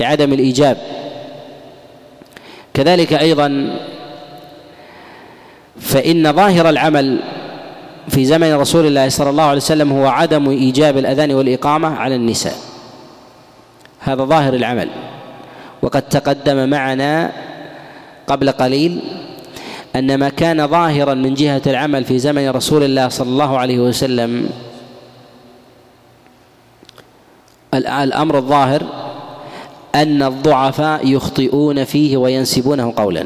بعدم 0.00 0.32
الإيجاب. 0.32 0.76
كذلك 2.74 3.12
أيضا 3.12 3.78
فإن 5.80 6.32
ظاهر 6.32 6.68
العمل 6.68 7.18
في 8.08 8.24
زمن 8.24 8.54
رسول 8.54 8.86
الله 8.86 9.08
صلى 9.08 9.30
الله 9.30 9.42
عليه 9.42 9.60
وسلم 9.60 9.92
هو 9.92 10.06
عدم 10.06 10.48
إيجاب 10.48 10.98
الأذان 10.98 11.32
والإقامة 11.32 11.96
على 11.96 12.14
النساء. 12.14 12.56
هذا 14.00 14.24
ظاهر 14.24 14.54
العمل. 14.54 14.88
وقد 15.82 16.02
تقدم 16.02 16.68
معنا 16.68 17.32
قبل 18.26 18.50
قليل 18.50 19.00
أن 19.96 20.14
ما 20.14 20.28
كان 20.28 20.68
ظاهرا 20.68 21.14
من 21.14 21.34
جهة 21.34 21.62
العمل 21.66 22.04
في 22.04 22.18
زمن 22.18 22.50
رسول 22.50 22.82
الله 22.82 23.08
صلى 23.08 23.28
الله 23.28 23.58
عليه 23.58 23.78
وسلم 23.78 24.50
الأمر 27.74 28.38
الظاهر 28.38 28.82
أن 29.94 30.22
الضعفاء 30.22 31.08
يخطئون 31.08 31.84
فيه 31.84 32.16
وينسبونه 32.16 32.92
قولا. 32.96 33.24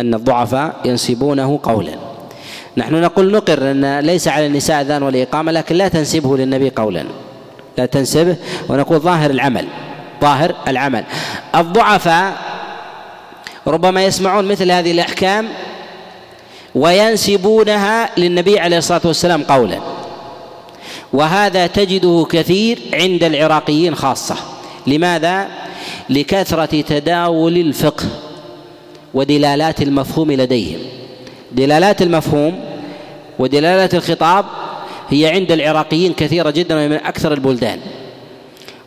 أن 0.00 0.14
الضعفاء 0.14 0.76
ينسبونه 0.84 1.60
قولا. 1.62 1.92
نحن 2.76 3.00
نقول 3.00 3.32
نقر 3.32 3.70
أن 3.70 3.98
ليس 3.98 4.28
على 4.28 4.46
النساء 4.46 4.80
أذان 4.80 5.02
ولا 5.02 5.22
إقامة 5.22 5.52
لكن 5.52 5.74
لا 5.74 5.88
تنسبه 5.88 6.36
للنبي 6.36 6.70
قولا. 6.70 7.04
لا 7.78 7.86
تنسبه 7.86 8.36
ونقول 8.68 8.98
ظاهر 8.98 9.30
العمل 9.30 9.66
ظاهر 10.20 10.54
العمل. 10.68 11.04
الضعفاء 11.54 12.47
ربما 13.68 14.04
يسمعون 14.04 14.44
مثل 14.44 14.70
هذه 14.70 14.90
الأحكام 14.90 15.48
وينسبونها 16.74 18.10
للنبي 18.16 18.58
عليه 18.60 18.78
الصلاة 18.78 19.00
والسلام 19.04 19.42
قولا. 19.42 19.78
وهذا 21.12 21.66
تجده 21.66 22.26
كثير 22.30 22.78
عند 22.94 23.24
العراقيين 23.24 23.94
خاصة. 23.94 24.36
لماذا؟ 24.86 25.48
لكثرة 26.10 26.80
تداول 26.80 27.56
الفقه 27.56 28.04
ودلالات 29.14 29.82
المفهوم 29.82 30.32
لديهم. 30.32 30.80
دلالات 31.52 32.02
المفهوم 32.02 32.60
ودلالات 33.38 33.94
الخطاب 33.94 34.44
هي 35.10 35.26
عند 35.26 35.52
العراقيين 35.52 36.12
كثيرة 36.12 36.50
جدا 36.50 36.74
ومن 36.74 36.92
أكثر 36.96 37.32
البلدان. 37.32 37.78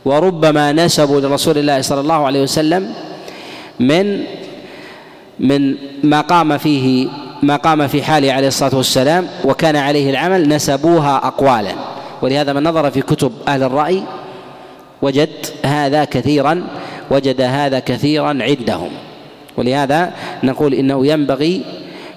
وربما 0.05 0.71
نسبوا 0.71 1.21
لرسول 1.21 1.57
الله 1.57 1.81
صلى 1.81 1.99
الله 2.01 2.25
عليه 2.25 2.41
وسلم 2.41 2.93
من 3.79 4.23
من 5.41 5.75
ما 6.03 6.21
قام 6.21 6.57
فيه 6.57 7.07
ما 7.43 7.55
قام 7.55 7.87
في 7.87 8.03
حاله 8.03 8.33
عليه 8.33 8.47
الصلاة 8.47 8.75
والسلام 8.75 9.27
وكان 9.45 9.75
عليه 9.75 10.09
العمل 10.09 10.49
نسبوها 10.49 11.17
أقوالا. 11.17 11.75
ولهذا 12.21 12.53
من 12.53 12.63
نظر 12.63 12.91
في 12.91 13.01
كتب 13.01 13.31
أهل 13.47 13.63
الرأي 13.63 14.03
وجد 15.01 15.29
هذا 15.65 16.03
كثيرا 16.03 16.67
وجد 17.11 17.41
هذا 17.41 17.79
كثيرا 17.79 18.37
عندهم. 18.41 18.89
ولهذا 19.57 20.13
نقول 20.43 20.73
إنه 20.73 21.07
ينبغي 21.07 21.61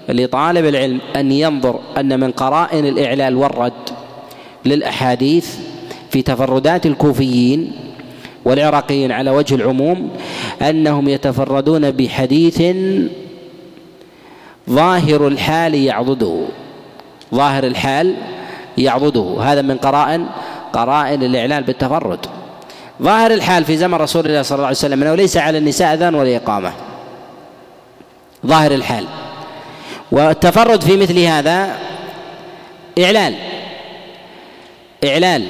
لطالب 0.09 0.67
العلم 0.67 1.01
أن 1.17 1.33
ينظر 1.33 1.81
أن 1.99 2.21
من 2.21 2.31
قرائن 2.31 2.87
الإعلال 2.87 3.37
والرد 3.37 3.73
للأحاديث 4.65 5.57
في 6.11 6.23
تفردات 6.23 6.87
الكوفيين 6.87 7.73
والعراقيين 8.45 9.13
على 9.13 9.31
وجه 9.31 9.55
العموم 9.55 10.11
أنهم 10.63 11.09
يتفردون 11.09 11.91
بحديث 11.91 12.63
ظاهر 14.71 15.29
الحال 15.29 15.75
يعضده. 15.75 16.41
ظاهر 17.35 17.65
الحال 17.65 18.15
يعضده. 18.79 19.37
هذا 19.41 19.63
من 19.63 19.77
قرائن 19.77 20.27
قرائن 20.73 21.23
الإعلان 21.23 21.63
بالتفرد. 21.63 22.27
ظاهر 23.03 23.31
الحال 23.31 23.65
في 23.65 23.77
زمن 23.77 23.95
رسول 23.95 24.27
الله 24.27 24.43
صلى 24.43 24.57
الله 24.57 24.67
عليه 24.67 24.77
وسلم 24.77 25.03
أنه 25.03 25.15
ليس 25.15 25.37
على 25.37 25.59
النساء 25.59 25.95
أذان 25.95 26.15
ولا 26.15 26.37
إقامة. 26.37 26.73
ظاهر 28.47 28.73
الحال. 28.73 29.05
والتفرد 30.13 30.83
في 30.83 30.97
مثل 30.97 31.19
هذا 31.19 31.79
إعلان. 32.99 33.35
إعلان. 35.05 35.47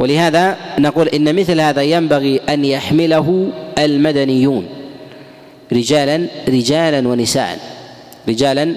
ولهذا 0.00 0.56
نقول 0.78 1.08
إن 1.08 1.36
مثل 1.36 1.60
هذا 1.60 1.82
ينبغي 1.82 2.40
أن 2.48 2.64
يحمله 2.64 3.52
المدنيون 3.78 4.68
رجالا 5.72 6.26
رجالا 6.48 7.08
ونساء 7.08 7.58
رجالا 8.28 8.76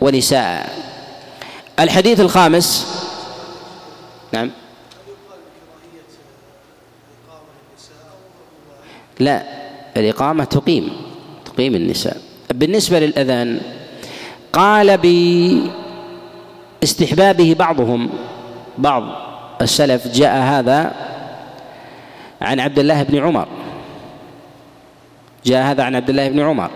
ونساء. 0.00 0.72
الحديث 1.78 2.20
الخامس 2.20 2.86
نعم. 4.32 4.50
لا 9.20 9.42
الإقامة 9.96 10.44
تقيم 10.44 10.92
تقيم 11.44 11.74
النساء. 11.74 12.16
بالنسبة 12.54 12.98
للأذان 12.98 13.60
قال 14.52 14.98
باستحبابه 16.82 17.54
بعضهم 17.54 18.10
بعض 18.78 19.29
السلف 19.60 20.08
جاء 20.08 20.42
هذا 20.42 20.92
عن 22.40 22.60
عبد 22.60 22.78
الله 22.78 23.02
بن 23.02 23.18
عمر. 23.18 23.48
جاء 25.44 25.62
هذا 25.62 25.82
عن 25.82 25.96
عبد 25.96 26.10
الله 26.10 26.28
بن 26.28 26.40
عمر 26.40 26.70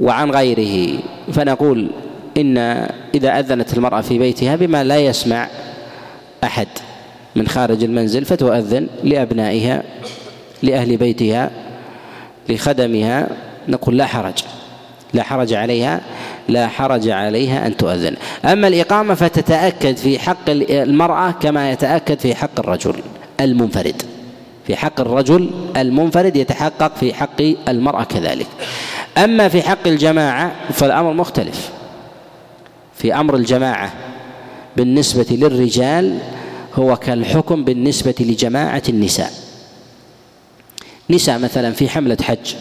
وعن 0.00 0.30
غيره. 0.30 0.98
فنقول 1.32 1.90
إن 2.36 2.58
إذا 3.14 3.38
أذنت 3.38 3.76
المرأة 3.76 4.00
في 4.00 4.18
بيتها 4.18 4.56
بما 4.56 4.84
لا 4.84 4.96
يسمع 4.96 5.48
أحد 6.44 6.68
من 7.36 7.48
خارج 7.48 7.84
المنزل 7.84 8.24
فتؤذن 8.24 8.88
لأبنائها 9.04 9.82
لأهل 10.62 10.96
بيتها 10.96 11.50
لخدمها. 12.48 13.28
نقول 13.68 13.96
لا 13.96 14.06
حرج 14.06 14.34
لا 15.14 15.22
حرج 15.22 15.52
عليها. 15.52 16.00
لا 16.48 16.68
حرج 16.68 17.08
عليها 17.08 17.66
أن 17.66 17.76
تؤذن. 17.76 18.16
أما 18.44 18.68
الإقامة 18.68 19.14
فتتأكد 19.14 19.96
في 19.96 20.18
حق 20.18 20.48
المرأة 20.48 21.30
كما 21.30 21.70
يتأكد 21.70 22.18
في 22.18 22.34
حق 22.34 22.58
الرجل 22.58 22.94
المنفرد. 23.40 24.02
في 24.66 24.76
حق 24.76 25.00
الرجل 25.00 25.50
المنفرد 25.76 26.36
يتحقق 26.36 26.96
في 26.96 27.14
حق 27.14 27.42
المرأة 27.68 28.04
كذلك. 28.04 28.46
أما 29.18 29.48
في 29.48 29.62
حق 29.62 29.86
الجماعة 29.86 30.52
فالأمر 30.72 31.12
مختلف. 31.12 31.70
في 32.96 33.14
أمر 33.14 33.36
الجماعة 33.36 33.92
بالنسبة 34.76 35.26
للرجال 35.30 36.18
هو 36.74 36.96
كالحكم 36.96 37.64
بالنسبة 37.64 38.14
لجماعة 38.20 38.82
النساء. 38.88 39.30
نساء 41.10 41.38
مثلا 41.38 41.72
في 41.72 41.88
حملة 41.88 42.16
حج 42.22 42.54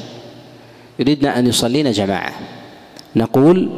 يريدن 1.00 1.28
أن 1.28 1.48
يصلين 1.48 1.92
جماعة. 1.92 2.34
نقول 3.16 3.70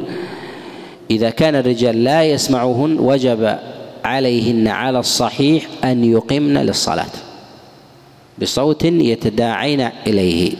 إذا 1.10 1.30
كان 1.30 1.54
الرجال 1.54 2.04
لا 2.04 2.24
يسمعهن 2.24 2.98
وجب 2.98 3.58
عليهن 4.04 4.68
على 4.68 4.98
الصحيح 4.98 5.66
أن 5.84 6.04
يقمن 6.04 6.54
للصلاة 6.54 7.06
بصوت 8.38 8.84
يتداعين 8.84 9.88
إليه 10.06 10.52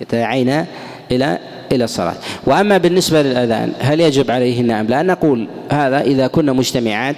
يتداعين 0.00 0.64
إلى 1.12 1.38
إلى 1.72 1.84
الصلاة. 1.84 2.14
وأما 2.46 2.78
بالنسبة 2.78 3.22
للأذان 3.22 3.72
هل 3.80 4.00
يجب 4.00 4.30
عليهن 4.30 4.70
أم 4.70 4.86
لا؟ 4.86 5.02
نقول 5.02 5.48
هذا 5.70 6.00
إذا 6.00 6.26
كنا 6.26 6.52
مجتمعات 6.52 7.16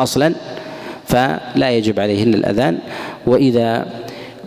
أصلا 0.00 0.34
فلا 1.06 1.70
يجب 1.70 2.00
عليهن 2.00 2.34
الأذان 2.34 2.78
وإذا 3.26 3.86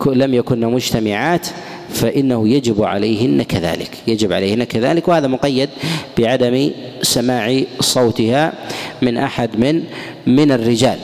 لم 0.06 0.34
يكن 0.34 0.60
مجتمعات 0.60 1.46
فإنه 1.94 2.48
يجب 2.48 2.82
عليهن 2.82 3.42
كذلك. 3.42 3.90
يجب 4.06 4.32
عليهن 4.32 4.64
كذلك 4.64 5.08
وهذا 5.08 5.26
مقيد 5.26 5.70
بعدم 6.18 6.70
سماع 7.02 7.60
صوتها 7.80 8.52
من 9.02 9.16
أحد 9.16 9.50
من 9.58 9.84
من 10.26 10.52
الرجال. 10.52 10.98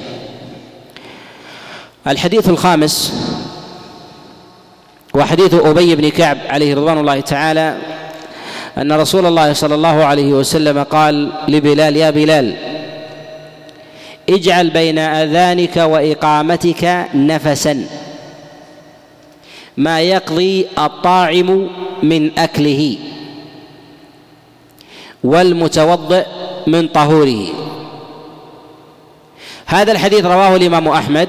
الحديث 2.06 2.48
الخامس 2.48 3.14
وحديث 5.14 5.54
أبي 5.54 5.96
بن 5.96 6.08
كعب 6.08 6.38
عليه 6.48 6.74
رضوان 6.74 6.98
الله 6.98 7.20
تعالى 7.20 7.76
أن 8.78 8.92
رسول 8.92 9.26
الله 9.26 9.52
صلى 9.52 9.74
الله 9.74 10.04
عليه 10.04 10.32
وسلم 10.32 10.82
قال 10.82 11.32
لبلال 11.48 11.96
يا 11.96 12.10
بلال 12.10 12.54
اجعل 14.28 14.70
بين 14.70 14.98
أذانك 14.98 15.76
وإقامتك 15.76 17.06
نفسا. 17.14 17.86
ما 19.80 20.00
يقضي 20.00 20.66
الطاعم 20.78 21.68
من 22.02 22.38
أكله 22.38 22.96
والمتوضئ 25.24 26.26
من 26.66 26.88
طهوره. 26.88 27.46
هذا 29.66 29.92
الحديث 29.92 30.24
رواه 30.24 30.56
الإمام 30.56 30.88
أحمد. 30.88 31.28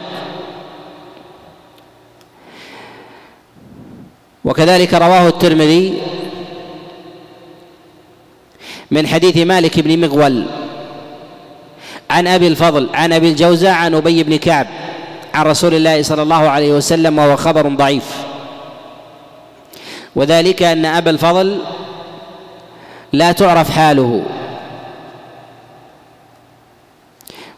وكذلك 4.46 4.94
رواه 4.94 5.28
الترمذي 5.28 6.02
من 8.92 9.08
حديث 9.08 9.38
مالك 9.38 9.80
بن 9.80 10.00
مغول 10.00 10.46
عن 12.10 12.28
أبي 12.28 12.48
الفضل 12.48 12.90
عن 12.94 13.14
أبي 13.14 13.30
الجوزاء 13.30 13.74
عن 13.74 13.96
أبي 13.96 14.24
بن 14.24 14.36
كعب 14.36 14.68
عن 15.34 15.46
رسول 15.46 15.74
الله 15.74 16.02
صلى 16.02 16.22
الله 16.22 16.50
عليه 16.50 16.74
وسلم 16.74 17.18
وهو 17.20 17.38
خبر 17.38 17.68
ضعيف. 17.68 18.31
وذلك 20.16 20.64
أن 20.64 20.86
أبا 20.86 21.12
الفضل 21.12 21.62
لا 23.14 23.32
تعرف 23.32 23.72
حاله. 23.72 24.24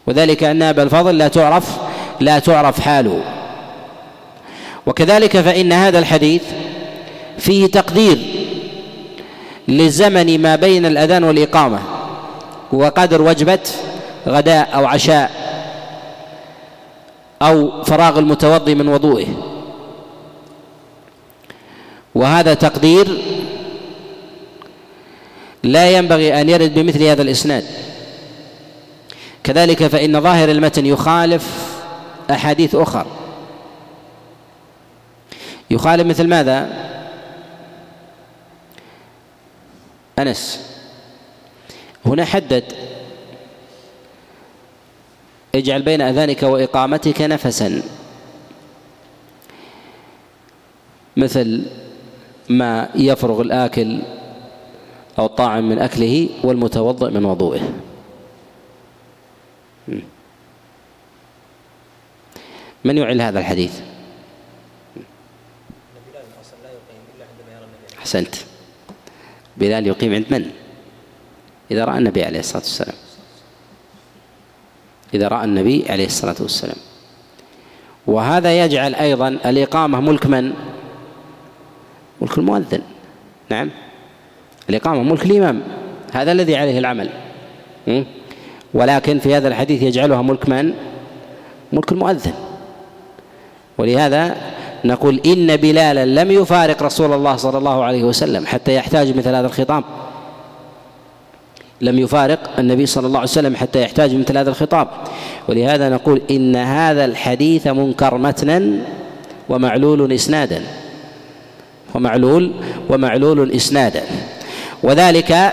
وذلك 0.06 0.44
أن 0.44 0.62
أبا 0.62 0.82
الفضل 0.82 1.18
لا 1.18 1.28
تعرف 1.28 1.78
لا 2.20 2.38
تعرف 2.38 2.80
حاله. 2.80 3.20
وكذلك 4.86 5.40
فإن 5.40 5.72
هذا 5.72 5.98
الحديث 5.98 6.42
فيه 7.38 7.66
تقدير 7.66 8.18
لزمن 9.68 10.42
ما 10.42 10.56
بين 10.56 10.86
الأذان 10.86 11.24
والإقامة 11.24 11.78
وقدر 12.72 13.22
وجبة 13.22 13.60
غداء 14.28 14.68
أو 14.74 14.86
عشاء 14.86 15.30
أو 17.42 17.82
فراغ 17.82 18.18
المتوضي 18.18 18.74
من 18.74 18.88
وضوئه. 18.88 19.53
وهذا 22.14 22.54
تقدير 22.54 23.22
لا 25.62 25.90
ينبغي 25.90 26.40
أن 26.40 26.48
يرد 26.48 26.74
بمثل 26.74 27.02
هذا 27.02 27.22
الإسناد. 27.22 27.64
كذلك 29.44 29.86
فإن 29.86 30.20
ظاهر 30.20 30.50
المتن 30.50 30.86
يخالف 30.86 31.74
أحاديث 32.30 32.74
اخر 32.74 33.06
يخالف 35.70 36.06
مثل 36.06 36.28
ماذا؟ 36.28 36.68
أنس. 40.18 40.60
هنا 42.06 42.24
حدد. 42.24 42.64
اجعل 45.54 45.82
بين 45.82 46.00
أذانك 46.00 46.42
وإقامتك 46.42 47.20
نفسا. 47.20 47.82
مثل 51.16 51.64
ما 52.48 52.88
يفرغ 52.94 53.40
الآكل 53.40 54.02
أو 55.18 55.26
الطاعم 55.26 55.68
من 55.68 55.78
أكله 55.78 56.28
والمتوضئ 56.44 57.10
من 57.10 57.24
وضوئه. 57.24 57.74
من 62.84 62.98
يعل 62.98 63.20
هذا 63.20 63.38
الحديث؟ 63.38 63.80
أحسنت. 67.98 68.34
بلال 69.56 69.86
يقيم 69.86 70.14
عند 70.14 70.26
من؟ 70.30 70.50
إذا 71.70 71.84
رأى 71.84 71.98
النبي 71.98 72.24
عليه 72.24 72.38
الصلاة 72.38 72.62
والسلام. 72.62 72.96
إذا 75.14 75.28
رأى 75.28 75.44
النبي 75.44 75.84
عليه 75.88 76.06
الصلاة 76.06 76.36
والسلام. 76.40 76.76
وهذا 78.06 78.64
يجعل 78.64 78.94
أيضا 78.94 79.28
الإقامة 79.28 80.00
ملك 80.00 80.26
من؟ 80.26 80.73
ملك 82.24 82.38
المؤذن. 82.38 82.80
نعم. 83.50 83.70
الإقامة 84.70 85.02
ملك 85.02 85.26
الإمام. 85.26 85.62
هذا 86.12 86.32
الذي 86.32 86.56
عليه 86.56 86.78
العمل. 86.78 87.08
ولكن 88.74 89.18
في 89.18 89.34
هذا 89.34 89.48
الحديث 89.48 89.82
يجعلها 89.82 90.22
ملك 90.22 90.48
من؟ 90.48 90.72
ملك 91.72 91.92
المؤذن. 91.92 92.32
ولهذا 93.78 94.36
نقول 94.84 95.20
إن 95.26 95.56
بلالا 95.56 96.04
لم 96.06 96.30
يفارق 96.30 96.82
رسول 96.82 97.12
الله 97.12 97.36
صلى 97.36 97.58
الله 97.58 97.84
عليه 97.84 98.04
وسلم 98.04 98.46
حتى 98.46 98.74
يحتاج 98.74 99.16
مثل 99.16 99.34
هذا 99.34 99.46
الخطاب. 99.46 99.84
لم 101.80 101.98
يفارق 101.98 102.50
النبي 102.58 102.86
صلى 102.86 103.06
الله 103.06 103.18
عليه 103.18 103.30
وسلم 103.30 103.56
حتى 103.56 103.82
يحتاج 103.82 104.14
مثل 104.14 104.38
هذا 104.38 104.50
الخطاب. 104.50 104.88
ولهذا 105.48 105.88
نقول 105.88 106.22
إن 106.30 106.56
هذا 106.56 107.04
الحديث 107.04 107.66
منكر 107.66 108.18
متنا 108.18 108.78
ومعلول 109.48 110.12
إسنادا. 110.12 110.62
ومعلول 111.94 112.52
ومعلول 112.88 113.52
إسنادا 113.52 114.02
وذلك 114.82 115.52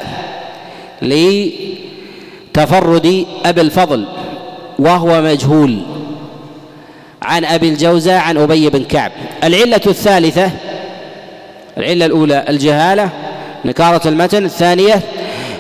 لتفرد 2.52 3.26
أبي 3.46 3.62
الفضل 3.62 4.06
وهو 4.80 5.22
مجهول 5.22 5.82
عن 7.22 7.46
أبي 7.46 7.70
الجوزاء 7.70 8.22
عن 8.22 8.38
أبي 8.38 8.70
بن 8.70 8.84
كعب. 8.84 9.12
العلة 9.44 9.82
الثالثة 9.88 10.52
العلة 11.78 12.06
الأولى 12.06 12.46
الجهالة 12.50 13.10
نكارة 13.66 14.08
المتن 14.08 14.46
الثانية 14.46 15.02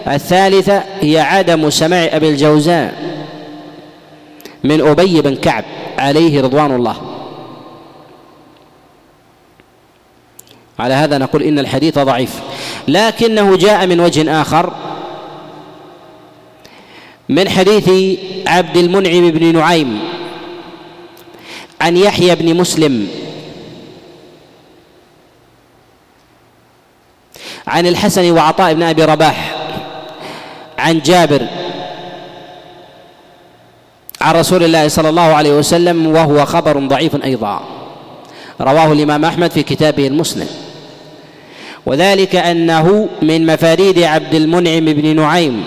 الثالثة 0.07 0.83
هي 1.01 1.19
عدم 1.19 1.69
سماع 1.69 2.09
أبي 2.11 2.29
الجوزاء 2.29 2.93
من 4.63 4.81
أبي 4.81 5.21
بن 5.21 5.35
كعب 5.35 5.63
عليه 5.99 6.41
رضوان 6.41 6.75
الله. 6.75 6.95
على 10.81 10.93
هذا 10.93 11.17
نقول 11.17 11.43
إن 11.43 11.59
الحديث 11.59 11.99
ضعيف. 11.99 12.33
لكنه 12.87 13.55
جاء 13.55 13.87
من 13.87 13.99
وجه 13.99 14.41
آخر. 14.41 14.73
من 17.29 17.49
حديث 17.49 17.89
عبد 18.47 18.77
المنعم 18.77 19.31
بن 19.31 19.55
نعيم 19.55 19.99
عن 21.81 21.97
يحيى 21.97 22.35
بن 22.35 22.57
مسلم 22.57 23.07
عن 27.67 27.87
الحسن 27.87 28.31
وعطاء 28.31 28.73
بن 28.73 28.83
أبي 28.83 29.05
رباح 29.05 29.55
عن 30.77 30.99
جابر 30.99 31.47
عن 34.21 34.35
رسول 34.35 34.63
الله 34.63 34.87
صلى 34.87 35.09
الله 35.09 35.21
عليه 35.21 35.51
وسلم 35.51 36.07
وهو 36.07 36.45
خبر 36.45 36.79
ضعيف 36.79 37.23
أيضا. 37.23 37.61
رواه 38.61 38.91
الإمام 38.91 39.25
أحمد 39.25 39.51
في 39.51 39.63
كتابه 39.63 40.07
المسلم. 40.07 40.70
وذلك 41.85 42.35
أنه 42.35 43.09
من 43.21 43.45
مفاريد 43.45 43.99
عبد 43.99 44.33
المنعم 44.33 44.85
بن 44.85 45.15
نعيم. 45.15 45.63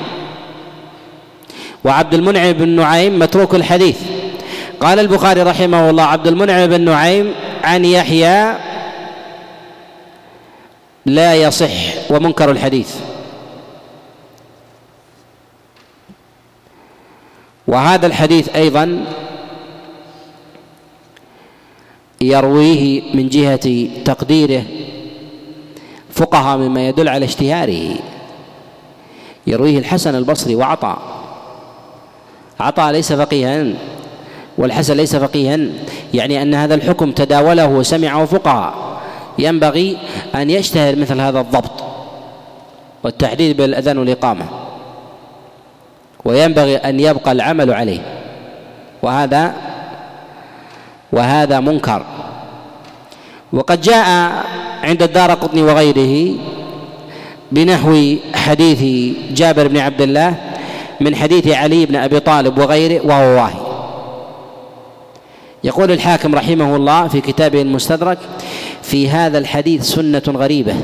وعبد 1.84 2.14
المنعم 2.14 2.52
بن 2.52 2.68
نعيم 2.68 3.18
متروك 3.18 3.54
الحديث. 3.54 3.98
قال 4.80 4.98
البخاري 4.98 5.42
رحمه 5.42 5.90
الله 5.90 6.02
عبد 6.02 6.26
المنعم 6.26 6.66
بن 6.66 6.80
نعيم 6.80 7.34
عن 7.64 7.84
يحيى 7.84 8.54
لا 11.06 11.34
يصح 11.34 12.10
ومنكر 12.10 12.50
الحديث. 12.50 12.94
وهذا 17.66 18.06
الحديث 18.06 18.48
أيضا 18.56 19.04
يرويه 22.20 23.02
من 23.14 23.28
جهة 23.28 23.88
تقديره 24.04 24.64
فقهاء 26.14 26.58
مما 26.58 26.88
يدل 26.88 27.08
على 27.08 27.24
اشتهاره. 27.24 27.96
يرويه 29.46 29.78
الحسن 29.78 30.14
البصري 30.14 30.54
وعطاء. 30.54 30.98
عطاء 32.60 32.92
ليس 32.92 33.12
فقيها 33.12 33.66
والحسن 34.58 34.96
ليس 34.96 35.16
فقيها 35.16 35.58
يعني 36.14 36.42
أن 36.42 36.54
هذا 36.54 36.74
الحكم 36.74 37.12
تداوله 37.12 37.66
وسمعه 37.66 38.24
فقهاء. 38.24 38.74
ينبغي 39.38 39.98
أن 40.34 40.50
يشتهر 40.50 40.96
مثل 40.96 41.20
هذا 41.20 41.40
الضبط 41.40 41.84
والتحديد 43.02 43.56
بالأذان 43.56 43.98
والإقامة. 43.98 44.46
وينبغي 46.24 46.76
أن 46.76 47.00
يبقى 47.00 47.32
العمل 47.32 47.72
عليه. 47.72 48.00
وهذا 49.02 49.54
وهذا 51.12 51.60
منكر. 51.60 52.02
وقد 53.52 53.80
جاء 53.80 54.32
عند 54.85 55.03
الدار 55.03 55.30
قطني 55.30 55.62
وغيره 55.62 56.35
بنحو 57.53 58.16
حديث 58.35 59.14
جابر 59.32 59.68
بن 59.68 59.78
عبد 59.78 60.03
الله 60.03 60.35
من 61.01 61.16
حديث 61.16 61.49
علي 61.49 61.87
بن 61.87 61.97
أبي 61.97 62.20
طالب 62.20 62.59
وغيره 62.59 63.07
وهو 63.07 63.37
واهي. 63.37 63.64
يقول 65.64 65.93
الحاكم 65.93 66.35
رحمه 66.35 66.76
الله 66.76 67.09
في 67.09 67.20
كتابه 67.20 67.62
المستدرك 67.62 68.18
في 68.82 69.09
هذا 69.09 69.39
الحديث 69.39 69.82
سنة 69.82 70.22
غريبة. 70.28 70.74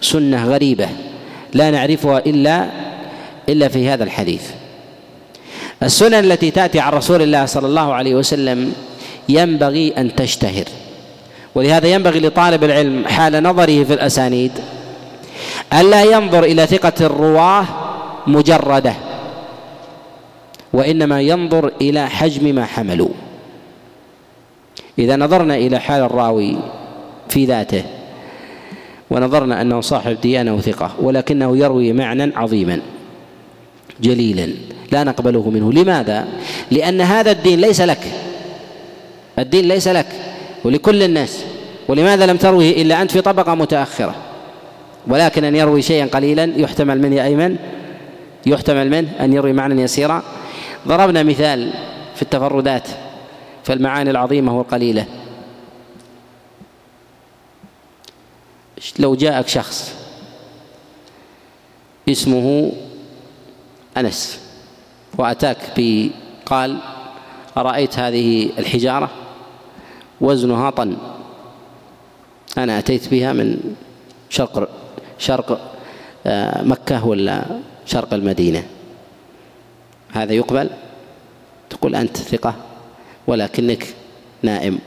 سنة 0.00 0.44
غريبة. 0.44 0.88
لا 1.54 1.70
نعرفها 1.70 2.18
إلا 2.18 2.68
إلا 3.48 3.68
في 3.68 3.88
هذا 3.88 4.04
الحديث. 4.04 4.42
السنن 5.82 6.14
التي 6.14 6.50
تأتي 6.50 6.80
عن 6.80 6.92
رسول 6.92 7.22
الله 7.22 7.46
صلى 7.46 7.66
الله 7.66 7.94
عليه 7.94 8.14
وسلم 8.14 8.72
ينبغي 9.28 9.92
أن 9.98 10.14
تشتهر. 10.14 10.64
ولهذا 11.54 11.88
ينبغي 11.88 12.20
لطالب 12.20 12.64
العلم 12.64 13.06
حال 13.06 13.42
نظره 13.42 13.84
في 13.84 13.94
الأسانيد 13.94 14.52
ألا 15.72 16.02
ينظر 16.02 16.44
إلى 16.44 16.66
ثقة 16.66 17.06
الرواة 17.06 17.64
مجردة 18.26 18.94
وإنما 20.72 21.20
ينظر 21.20 21.72
إلى 21.80 22.08
حجم 22.08 22.54
ما 22.54 22.64
حملوا. 22.64 23.08
إذا 24.98 25.16
نظرنا 25.16 25.56
إلى 25.56 25.78
حال 25.78 26.02
الراوي 26.02 26.56
في 27.28 27.44
ذاته 27.44 27.84
ونظرنا 29.10 29.60
أنه 29.60 29.80
صاحب 29.80 30.20
ديانة 30.20 30.54
وثقة 30.54 30.90
ولكنه 31.00 31.56
يروي 31.56 31.92
معنى 31.92 32.32
عظيما 32.36 32.80
جليلا 34.00 34.48
لا 34.92 35.04
نقبله 35.04 35.50
منه. 35.50 35.72
لماذا؟ 35.72 36.28
لأن 36.70 37.00
هذا 37.00 37.30
الدين 37.30 37.60
ليس 37.60 37.80
لك. 37.80 38.12
الدين 39.38 39.68
ليس 39.68 39.88
لك. 39.88 40.06
ولكل 40.64 41.02
الناس 41.02 41.44
ولماذا 41.88 42.26
لم 42.26 42.36
تروه 42.36 42.64
إلا 42.64 43.02
أنت 43.02 43.10
في 43.10 43.20
طبقة 43.20 43.54
متأخرة؟ 43.54 44.14
ولكن 45.06 45.44
أن 45.44 45.56
يروي 45.56 45.82
شيئا 45.82 46.06
قليلا 46.06 46.52
يحتمل 46.56 47.02
منه 47.02 47.16
يا 47.16 47.24
أيمن 47.24 47.56
يحتمل 48.46 48.90
منه 48.90 49.12
أن 49.20 49.32
يروي 49.32 49.52
معنى 49.52 49.82
يسيرا. 49.82 50.22
ضربنا 50.88 51.22
مثال 51.22 51.72
في 52.14 52.22
التفردات 52.22 52.88
في 53.64 53.72
المعاني 53.72 54.10
العظيمة 54.10 54.58
والقليلة. 54.58 55.06
لو 58.98 59.14
جاءك 59.14 59.48
شخص 59.48 59.94
اسمه 62.08 62.72
أنس 63.96 64.40
وأتاك 65.18 65.58
بقال 65.76 66.78
أرأيت 67.56 67.98
هذه 67.98 68.50
الحجارة؟ 68.58 69.10
وزنها 70.22 70.70
طن. 70.70 70.96
أنا 72.58 72.78
أتيت 72.78 73.08
بها 73.08 73.32
من 73.32 73.74
شرق 74.30 74.68
شرق 75.18 75.72
آه، 76.26 76.62
مكة 76.62 77.06
ولا 77.06 77.44
شرق 77.86 78.14
المدينة. 78.14 78.64
هذا 80.12 80.32
يقبل؟ 80.32 80.70
تقول 81.70 81.94
أنت 81.94 82.16
ثقة 82.16 82.54
ولكنك 83.26 83.94
نائم. 84.42 84.78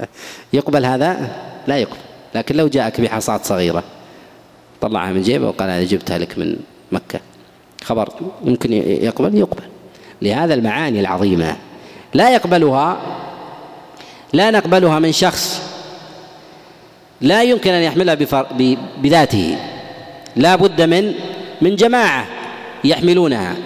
يقبل 0.52 0.86
هذا؟ 0.86 1.36
لا 1.66 1.76
يقبل. 1.76 1.96
لكن 2.34 2.56
لو 2.56 2.68
جاءك 2.68 3.00
بحصاة 3.00 3.40
صغيرة 3.42 3.84
طلعها 4.80 5.12
من 5.12 5.22
جيبه 5.22 5.48
وقال 5.48 5.70
أنا 5.70 5.84
جبتها 5.84 6.18
لك 6.18 6.38
من 6.38 6.56
مكة. 6.92 7.20
خبر 7.84 8.08
يمكن 8.44 8.72
يقبل؟ 8.72 9.38
يقبل. 9.38 9.62
لهذا 10.22 10.54
المعاني 10.54 11.00
العظيمة. 11.00 11.56
لا 12.14 12.30
يقبلها 12.30 13.00
لا 14.32 14.50
نقبلها 14.50 14.98
من 14.98 15.12
شخص 15.12 15.62
لا 17.20 17.42
يمكن 17.42 17.70
أن 17.70 17.82
يحملها 17.82 18.16
بذاته. 19.02 19.58
لا 20.36 20.56
بد 20.56 20.82
من 20.82 21.14
من 21.62 21.76
جماعة 21.76 22.26
يحملونها. 22.84 23.56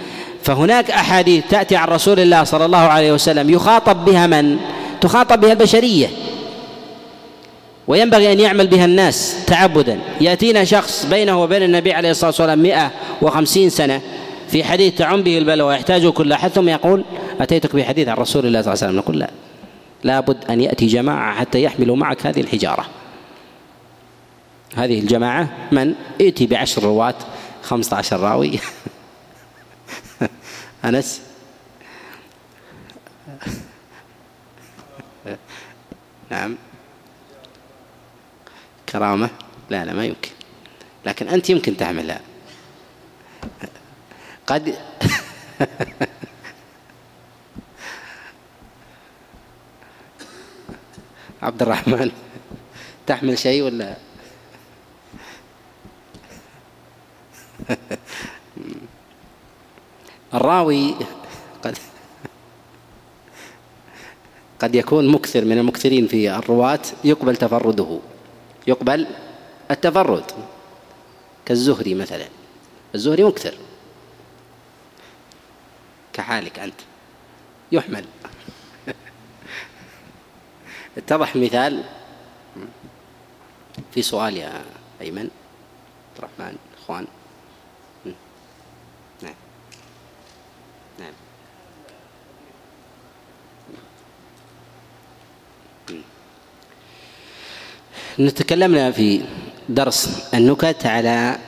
فهناك 0.42 0.90
أحاديث 0.90 1.44
تأتي 1.50 1.76
عن 1.76 1.88
رسول 1.88 2.20
الله 2.20 2.44
صلى 2.44 2.64
الله 2.64 2.78
عليه 2.78 3.12
وسلم 3.12 3.50
يخاطب 3.50 4.04
بها 4.04 4.26
من؟ 4.26 4.58
تخاطب 5.00 5.40
بها 5.40 5.52
البشرية. 5.52 6.08
وينبغي 7.88 8.32
أن 8.32 8.40
يعمل 8.40 8.66
بها 8.66 8.84
الناس 8.84 9.44
تعبدا. 9.46 9.98
يأتينا 10.20 10.64
شخص 10.64 11.06
بينه 11.06 11.42
وبين 11.42 11.62
النبي 11.62 11.92
عليه 11.92 12.10
الصلاة 12.10 12.30
والسلام 12.30 12.58
مئة 12.62 12.90
وخمسين 13.22 13.70
سنة 13.70 14.00
في 14.48 14.64
حديث 14.64 14.94
تعم 14.94 15.22
به 15.22 15.38
البلوى 15.38 15.68
ويحتاج 15.68 16.06
كل 16.06 16.32
أحد 16.32 16.50
ثم 16.50 16.68
يقول 16.68 17.04
أتيتك 17.40 17.76
بحديث 17.76 18.08
عن 18.08 18.16
رسول 18.16 18.46
الله 18.46 18.62
صلى 18.62 18.72
الله 18.72 18.84
عليه 18.84 18.92
وسلم؟ 18.92 18.96
نقول 18.96 19.18
لا. 19.18 19.30
لابد 20.04 20.44
أن 20.50 20.60
يأتي 20.60 20.86
جماعة 20.86 21.34
حتى 21.34 21.62
يحملوا 21.62 21.96
معك 21.96 22.26
هذه 22.26 22.40
الحجارة. 22.40 22.86
هذه 24.76 24.98
الجماعة 25.00 25.48
من؟ 25.72 25.94
ائتي 26.20 26.46
بعشر 26.46 26.82
رواة 26.82 27.14
خمسة 27.62 27.96
عشر 27.96 28.20
راوي. 28.20 28.58
أنس 30.84 31.20
نعم 36.30 36.56
كرامة. 38.96 39.30
لا 39.70 39.84
لا 39.84 39.92
ما 39.92 40.04
يمكن. 40.04 40.30
لكن 41.04 41.28
أنت 41.28 41.50
يمكن 41.50 41.76
تعملها 41.76 42.20
قد 44.46 44.74
عبد 51.42 51.62
الرحمن 51.62 52.10
تحمل 53.06 53.38
شيء 53.38 53.62
ولا؟ 53.62 53.96
الراوي 60.34 60.94
قد 61.62 61.78
قد 64.58 64.74
يكون 64.74 65.08
مكثر 65.08 65.44
من 65.44 65.58
المكثرين 65.58 66.06
في 66.06 66.36
الرواة 66.36 66.80
يقبل 67.04 67.36
تفرده. 67.36 68.00
يقبل 68.66 69.06
التفرد 69.70 70.24
كالزهري 71.46 71.94
مثلا. 71.94 72.28
الزهري 72.94 73.24
مكثر. 73.24 73.54
كحالك 76.12 76.58
أنت. 76.58 76.80
يحمل. 77.72 78.04
اتضح 80.98 81.36
مثال. 81.36 81.84
في 83.94 84.02
سؤال 84.02 84.36
يا 84.36 84.64
أيمن. 85.00 85.30
عبد 86.16 86.18
الرحمن 86.18 86.56
إخوان. 86.82 87.06
نتكلمنا 98.18 98.90
في 98.90 99.20
درس 99.68 100.28
النكت 100.34 100.86
على 100.86 101.38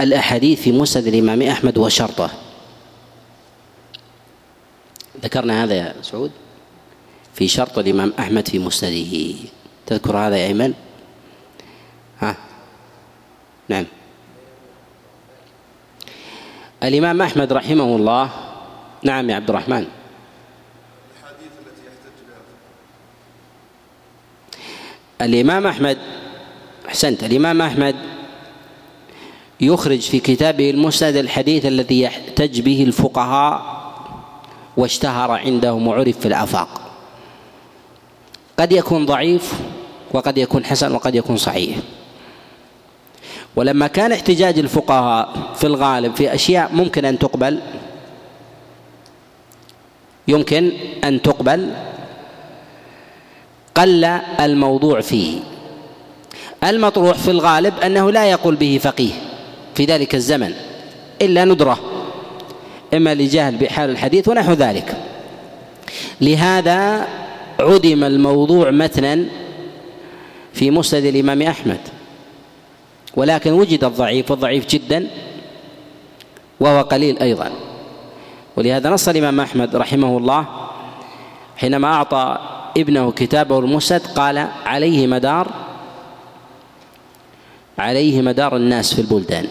الأحاديث 0.00 0.60
في 0.60 0.72
مسند 0.72 1.06
الإمام 1.06 1.42
أحمد 1.42 1.78
وشرطه. 1.78 2.30
ذكرنا 5.22 5.64
هذا 5.64 5.74
يا 5.74 5.94
سعود 6.02 6.30
في 7.34 7.48
شرط 7.48 7.78
الإمام 7.78 8.12
أحمد 8.18 8.48
في 8.48 8.58
مسنده. 8.58 9.34
تذكر 9.86 10.16
هذا 10.16 10.36
يا 10.36 10.46
أيمن؟ 10.46 10.74
ها؟ 12.20 12.36
نعم. 13.68 13.84
الإمام 16.82 17.22
أحمد 17.22 17.52
رحمه 17.52 17.96
الله. 17.96 18.30
نعم 19.02 19.30
يا 19.30 19.34
عبد 19.34 19.50
الرحمن. 19.50 19.86
الإمام 25.20 25.66
أحمد 25.66 25.98
أحسنت 26.88 27.24
الإمام 27.24 27.62
أحمد 27.62 27.94
يخرج 29.60 30.00
في 30.00 30.20
كتابه 30.20 30.70
المسند 30.70 31.16
الحديث 31.16 31.66
الذي 31.66 32.00
يحتج 32.00 32.60
به 32.60 32.82
الفقهاء 32.82 33.80
واشتهر 34.76 35.30
عندهم 35.30 35.86
وعرف 35.86 36.18
في 36.18 36.26
الآفاق. 36.28 36.80
قد 38.58 38.72
يكون 38.72 39.06
ضعيف 39.06 39.52
وقد 40.12 40.38
يكون 40.38 40.64
حسن 40.64 40.94
وقد 40.94 41.14
يكون 41.14 41.36
صحيح. 41.36 41.76
ولما 43.56 43.86
كان 43.86 44.12
احتجاج 44.12 44.58
الفقهاء 44.58 45.52
في 45.54 45.66
الغالب 45.66 46.16
في 46.16 46.34
أشياء 46.34 46.72
ممكن 46.72 47.04
أن 47.04 47.18
تقبل 47.18 47.60
يمكن 50.28 50.72
أن 51.04 51.22
تقبل 51.22 51.74
قل 53.74 54.04
الموضوع 54.40 55.00
فيه. 55.00 55.40
المطروح 56.64 57.16
في 57.16 57.30
الغالب 57.30 57.74
أنه 57.80 58.10
لا 58.10 58.30
يقول 58.30 58.56
به 58.56 58.80
فقيه 58.82 59.12
في 59.74 59.84
ذلك 59.84 60.14
الزمن 60.14 60.52
إلا 61.22 61.44
ندرة. 61.44 61.80
إما 62.94 63.14
لجهل 63.14 63.56
بحال 63.56 63.90
الحديث 63.90 64.28
ونحو 64.28 64.52
ذلك. 64.52 64.96
لهذا 66.20 67.08
عدم 67.60 68.04
الموضوع 68.04 68.70
متنا 68.70 69.24
في 70.52 70.70
مسند 70.70 71.04
الإمام 71.04 71.42
أحمد. 71.42 71.80
ولكن 73.16 73.52
وجد 73.52 73.84
الضعيف 73.84 74.30
والضعيف 74.30 74.66
جدا 74.66 75.06
وهو 76.60 76.82
قليل 76.82 77.18
أيضا. 77.18 77.50
ولهذا 78.56 78.90
نص 78.90 79.08
الإمام 79.08 79.40
أحمد 79.40 79.76
رحمه 79.76 80.18
الله 80.18 80.46
حينما 81.56 81.88
أعطى 81.88 82.38
ابنه 82.76 83.12
كتابه 83.12 83.58
المسد 83.58 84.06
قال 84.06 84.48
عليه 84.66 85.06
مدار 85.06 85.48
عليه 87.78 88.22
مدار 88.22 88.56
الناس 88.56 88.94
في 88.94 89.00
البلدان. 89.00 89.46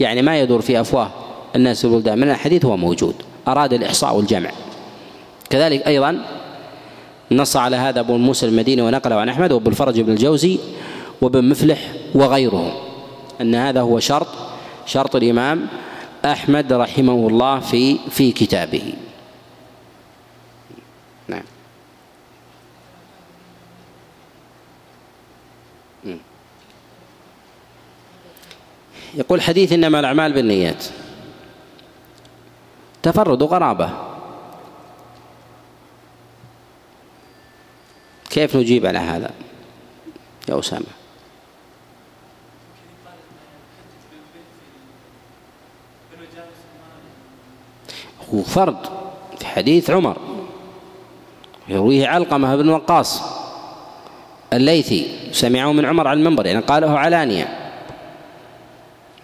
يعني 0.00 0.22
ما 0.22 0.40
يدور 0.40 0.60
في 0.60 0.80
أفواه 0.80 1.10
الناس 1.56 1.80
في 1.80 1.84
البلدان 1.84 2.18
من 2.18 2.30
الحديث 2.30 2.64
هو 2.64 2.76
موجود. 2.76 3.14
أراد 3.48 3.72
الإحصاء 3.72 4.16
والجمع. 4.16 4.50
كذلك 5.50 5.86
أيضا 5.86 6.24
نص 7.32 7.56
على 7.56 7.76
هذا 7.76 8.00
أبو 8.00 8.16
موسى 8.16 8.46
المديني 8.46 8.82
ونقله 8.82 9.16
عن 9.16 9.28
أحمد 9.28 9.52
وأبو 9.52 9.70
الفرج 9.70 10.00
بن 10.00 10.12
الجوزي 10.12 10.58
وابن 11.20 11.48
مفلح 11.48 11.92
وغيرهم 12.14 12.72
أن 13.40 13.54
هذا 13.54 13.80
هو 13.80 13.98
شرط 13.98 14.28
شرط 14.86 15.16
الإمام 15.16 15.66
أحمد 16.24 16.72
رحمه 16.72 17.28
الله 17.28 17.60
في 17.60 17.98
في 18.10 18.32
كتابه 18.32 18.92
نعم 21.28 21.42
يقول 29.14 29.42
حديث 29.42 29.72
إنما 29.72 30.00
الأعمال 30.00 30.32
بالنيات. 30.32 30.84
تفرد 33.02 33.42
وغرابة 33.42 33.90
كيف 38.30 38.56
نجيب 38.56 38.86
على 38.86 38.98
هذا؟ 38.98 39.30
يا 40.48 40.58
أسامة. 40.58 40.86
هو 48.34 48.42
فرد 48.42 48.86
في 49.38 49.46
حديث 49.46 49.90
عمر. 49.90 50.16
يرويه 51.68 52.08
علقمة 52.08 52.56
بن 52.56 52.68
وقاص 52.68 53.22
الليثي 54.52 55.32
سمعه 55.32 55.72
من 55.72 55.84
عمر 55.84 56.08
على 56.08 56.18
المنبر 56.18 56.46
يعني 56.46 56.60
قاله 56.60 56.98
علانية. 56.98 57.59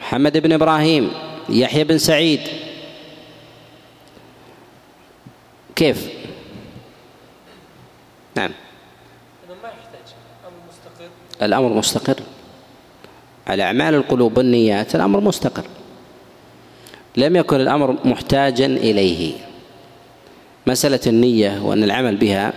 محمد 0.06 0.38
بن 0.38 0.52
إبراهيم 0.52 1.10
يحيى 1.48 1.84
بن 1.84 1.98
سعيد. 1.98 2.40
كيف؟ 5.76 6.08
نعم. 8.36 8.50
ما 9.48 9.68
يحتاج؟ 9.68 10.14
أمر 10.46 10.56
مستقر. 10.68 11.08
الأمر 11.42 11.68
مستقر. 11.68 12.16
على 13.46 13.62
أعمال 13.62 13.94
القلوب 13.94 14.38
والنيات 14.38 14.94
الأمر 14.94 15.20
مستقر. 15.20 15.64
لم 17.16 17.36
يكن 17.36 17.60
الأمر 17.60 17.96
محتاجا 18.04 18.66
إليه. 18.66 19.34
مسألة 20.66 21.00
النية 21.06 21.62
وأن 21.62 21.84
العمل 21.84 22.16
بها 22.16 22.52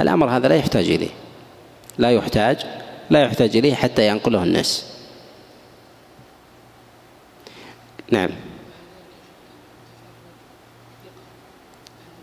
الأمر 0.00 0.28
هذا 0.30 0.48
لا 0.48 0.54
يحتاج 0.54 0.88
إليه. 0.90 1.14
لا 1.98 2.10
يحتاج 2.10 2.66
لا 3.10 3.22
يحتاج 3.22 3.56
إليه 3.56 3.74
حتى 3.74 4.08
ينقله 4.08 4.42
الناس. 4.42 4.93
نعم 8.14 8.30